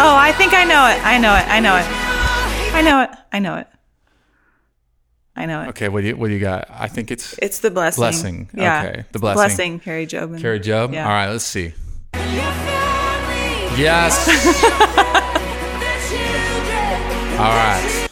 Oh, 0.00 0.14
I 0.16 0.32
think 0.32 0.52
I 0.52 0.64
know 0.64 0.86
it. 0.88 1.04
I 1.04 1.18
know 1.18 1.34
it. 1.34 1.46
I 1.48 1.60
know 1.60 1.76
it. 1.76 1.86
I 2.74 2.82
know 2.82 3.02
it. 3.02 3.10
I 3.32 3.38
know 3.40 3.56
it. 3.56 3.66
I 5.34 5.46
know 5.46 5.62
it. 5.62 5.68
Okay, 5.68 5.88
what 5.88 6.02
do 6.02 6.08
you 6.08 6.16
what 6.16 6.28
do 6.28 6.34
you 6.34 6.40
got? 6.40 6.68
I 6.70 6.88
think 6.88 7.10
it's 7.10 7.36
It's 7.38 7.60
the 7.60 7.70
blessing. 7.70 8.00
Blessing. 8.00 8.50
Yeah. 8.54 8.84
Okay, 8.84 9.04
the 9.12 9.18
blessing. 9.20 9.38
Blessing. 9.38 9.80
Carrie 9.80 10.06
Jobin. 10.06 10.40
Kari 10.40 10.60
Jobe. 10.60 10.92
Yeah. 10.94 11.04
All 11.04 11.12
right, 11.12 11.30
let's 11.30 11.44
see. 11.44 11.72
Yes. 13.78 14.28
All 17.38 17.44
right. 17.44 18.08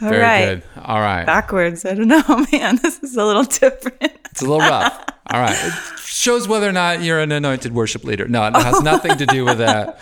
All 0.00 0.08
Very 0.08 0.22
right. 0.22 0.44
good. 0.46 0.62
All 0.82 1.00
right. 1.00 1.26
Backwards. 1.26 1.84
I 1.84 1.94
don't 1.94 2.08
know, 2.08 2.22
man. 2.52 2.76
This 2.82 3.02
is 3.02 3.14
a 3.16 3.24
little 3.24 3.44
different. 3.44 4.00
It's 4.30 4.40
a 4.40 4.46
little 4.46 4.60
rough. 4.60 5.04
All 5.30 5.40
right. 5.40 5.54
It 5.56 5.72
shows 6.00 6.48
whether 6.48 6.66
or 6.68 6.72
not 6.72 7.02
you're 7.02 7.20
an 7.20 7.32
anointed 7.32 7.74
worship 7.74 8.04
leader. 8.04 8.26
No, 8.26 8.46
it 8.46 8.54
has 8.56 8.80
nothing 8.80 9.18
to 9.18 9.26
do 9.26 9.44
with 9.44 9.58
that. 9.58 10.00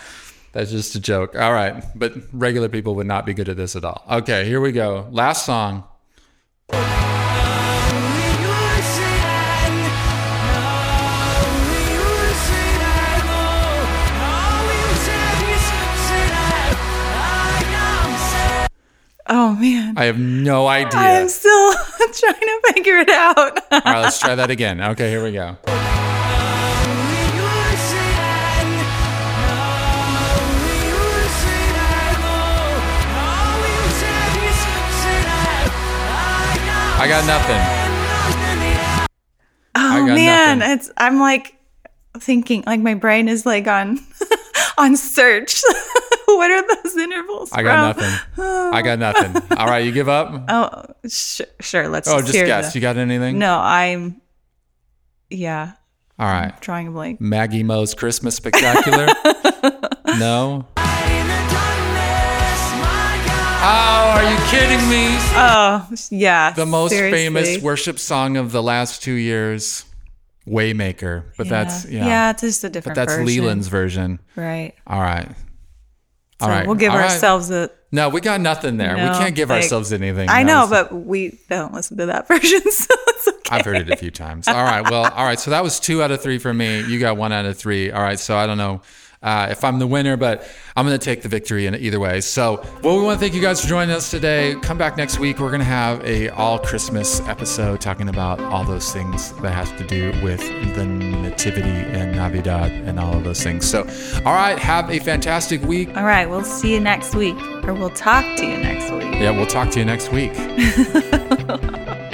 That's 0.52 0.70
just 0.70 0.94
a 0.94 1.00
joke. 1.00 1.34
All 1.34 1.52
right. 1.52 1.82
But 1.96 2.14
regular 2.32 2.68
people 2.68 2.94
would 2.94 3.06
not 3.08 3.26
be 3.26 3.34
good 3.34 3.48
at 3.48 3.56
this 3.56 3.74
at 3.74 3.84
all. 3.84 4.04
Okay, 4.08 4.44
here 4.44 4.60
we 4.60 4.70
go. 4.70 5.08
Last 5.10 5.44
song. 5.44 5.82
Oh 19.34 19.54
man. 19.54 19.94
I 19.96 20.04
have 20.04 20.18
no 20.18 20.66
idea. 20.66 21.00
I 21.00 21.12
am 21.12 21.26
still 21.26 21.72
trying 22.12 22.34
to 22.34 22.60
figure 22.74 22.98
it 22.98 23.08
out. 23.08 23.58
All 23.72 23.80
right, 23.82 24.02
let's 24.02 24.20
try 24.20 24.34
that 24.34 24.50
again. 24.50 24.78
Okay, 24.82 25.08
here 25.08 25.24
we 25.24 25.32
go. 25.32 25.56
I 37.00 37.08
got 37.08 37.26
nothing. 37.26 37.56
Oh 39.74 40.06
got 40.06 40.14
man, 40.14 40.58
nothing. 40.58 40.74
it's 40.74 40.90
I'm 40.98 41.18
like 41.18 41.56
thinking 42.18 42.64
like 42.66 42.80
my 42.80 42.92
brain 42.92 43.28
is 43.28 43.46
like 43.46 43.66
on 43.66 43.98
on 44.76 44.94
search. 44.94 45.62
what 46.42 46.50
are 46.50 46.82
those 46.82 46.96
intervals? 47.04 47.50
I 47.52 47.62
got 47.62 47.96
from? 47.96 48.04
nothing. 48.04 48.74
I 48.74 48.82
got 48.82 48.98
nothing. 49.06 49.56
All 49.58 49.66
right, 49.66 49.84
you 49.84 49.92
give 49.92 50.08
up? 50.08 50.44
Oh, 50.48 50.84
sh- 51.08 51.42
sure. 51.60 51.88
Let's 51.88 52.08
Oh, 52.08 52.20
just, 52.20 52.32
just 52.32 52.44
guess. 52.46 52.72
the- 52.72 52.78
You 52.78 52.82
got 52.82 52.96
anything? 52.96 53.38
no, 53.38 53.58
I'm. 53.58 54.20
Yeah, 55.30 55.72
All 56.18 56.26
right. 56.26 56.60
drawing 56.60 56.88
a 56.88 56.90
blank. 56.90 57.20
Maggie 57.20 57.62
Moe's 57.62 57.94
Christmas 57.94 58.34
Spectacular? 58.36 59.06
no? 60.18 60.66
Oh, 63.64 64.12
are 64.16 64.30
you 64.30 64.36
kidding 64.50 64.86
me? 64.90 65.06
Oh, 65.34 65.88
yeah. 66.10 66.50
The 66.50 66.66
most 66.66 66.90
seriously. 66.90 67.18
famous 67.18 67.62
worship 67.62 67.98
song 68.00 68.36
of 68.36 68.50
the 68.52 68.62
last 68.62 69.02
two 69.02 69.12
years, 69.14 69.84
Waymaker. 70.46 71.24
But 71.38 71.48
that's, 71.48 71.88
yeah. 71.88 72.04
yeah, 72.06 72.30
it's 72.32 72.42
just 72.42 72.64
a 72.64 72.68
different. 72.68 72.96
but 72.96 73.00
that's 73.06 73.14
version. 73.14 73.26
Leeland's 73.26 73.68
version. 73.68 74.18
right? 74.36 74.74
All 74.86 75.00
right. 75.00 75.30
So 76.42 76.48
All 76.48 76.52
right. 76.52 76.66
we'll 76.66 76.76
give 76.76 76.92
All 76.92 76.98
right. 76.98 77.10
ourselves 77.10 77.50
a 77.50 77.70
No, 77.92 78.08
we 78.08 78.20
got 78.20 78.40
nothing 78.40 78.76
there. 78.76 78.94
we 78.94 79.00
can't 79.00 79.34
give 79.34 79.48
like- 79.50 79.62
ourselves 79.62 79.92
anything. 79.92 80.28
I 80.28 80.42
know, 80.42 80.66
but 80.68 80.92
we 80.92 81.38
don't 81.48 81.72
listen 81.72 81.96
to 81.98 82.06
that 82.06 82.26
version, 82.28 82.60
so 82.70 82.94
it's 83.08 83.28
okay. 83.28 83.38
I've 83.50 83.64
heard 83.64 83.76
it 83.76 83.90
a 83.90 83.96
few 83.96 84.10
times. 84.10 84.48
All 84.48 84.54
right. 84.54 84.82
Well, 84.90 85.04
all 85.12 85.24
right. 85.24 85.38
So 85.38 85.50
that 85.52 85.62
was 85.62 85.78
two 85.78 86.02
out 86.02 86.10
of 86.10 86.20
three 86.22 86.38
for 86.38 86.52
me. 86.52 86.80
You 86.86 86.98
got 86.98 87.16
one 87.16 87.32
out 87.32 87.44
of 87.44 87.56
three. 87.58 87.90
All 87.90 88.02
right. 88.02 88.18
So 88.18 88.36
I 88.36 88.46
don't 88.46 88.58
know 88.58 88.80
uh, 89.22 89.48
if 89.50 89.64
I'm 89.64 89.78
the 89.78 89.86
winner, 89.86 90.16
but 90.16 90.48
I'm 90.76 90.86
going 90.86 90.98
to 90.98 91.04
take 91.04 91.22
the 91.22 91.28
victory 91.28 91.66
in 91.66 91.74
either 91.74 92.00
way. 92.00 92.20
So, 92.20 92.64
well, 92.82 92.96
we 92.96 93.04
want 93.04 93.18
to 93.18 93.20
thank 93.20 93.34
you 93.34 93.42
guys 93.42 93.60
for 93.60 93.68
joining 93.68 93.94
us 93.94 94.10
today. 94.10 94.56
Come 94.62 94.78
back 94.78 94.96
next 94.96 95.18
week. 95.18 95.38
We're 95.38 95.50
going 95.50 95.60
to 95.60 95.64
have 95.64 96.04
a 96.04 96.28
all 96.30 96.58
Christmas 96.58 97.20
episode 97.28 97.80
talking 97.80 98.08
about 98.08 98.40
all 98.40 98.64
those 98.64 98.92
things 98.92 99.32
that 99.42 99.52
have 99.52 99.76
to 99.78 99.86
do 99.86 100.12
with 100.22 100.40
the 100.74 100.84
nativity 100.84 101.68
and 101.68 102.12
Navidad 102.12 102.70
and 102.70 102.98
all 102.98 103.16
of 103.16 103.24
those 103.24 103.42
things. 103.42 103.68
So, 103.68 103.80
all 104.24 104.34
right. 104.34 104.58
Have 104.58 104.90
a 104.90 104.98
fantastic 104.98 105.62
week. 105.62 105.94
All 105.96 106.04
right, 106.04 106.28
we'll 106.28 106.44
see 106.44 106.72
you 106.72 106.80
next 106.80 107.14
week, 107.14 107.36
or 107.64 107.74
we'll 107.74 107.90
talk 107.90 108.24
to 108.38 108.46
you 108.46 108.56
next 108.58 108.90
week. 108.90 109.14
Yeah, 109.14 109.30
we'll 109.30 109.46
talk 109.46 109.70
to 109.70 109.78
you 109.78 109.84
next 109.84 110.10
week. 110.12 110.32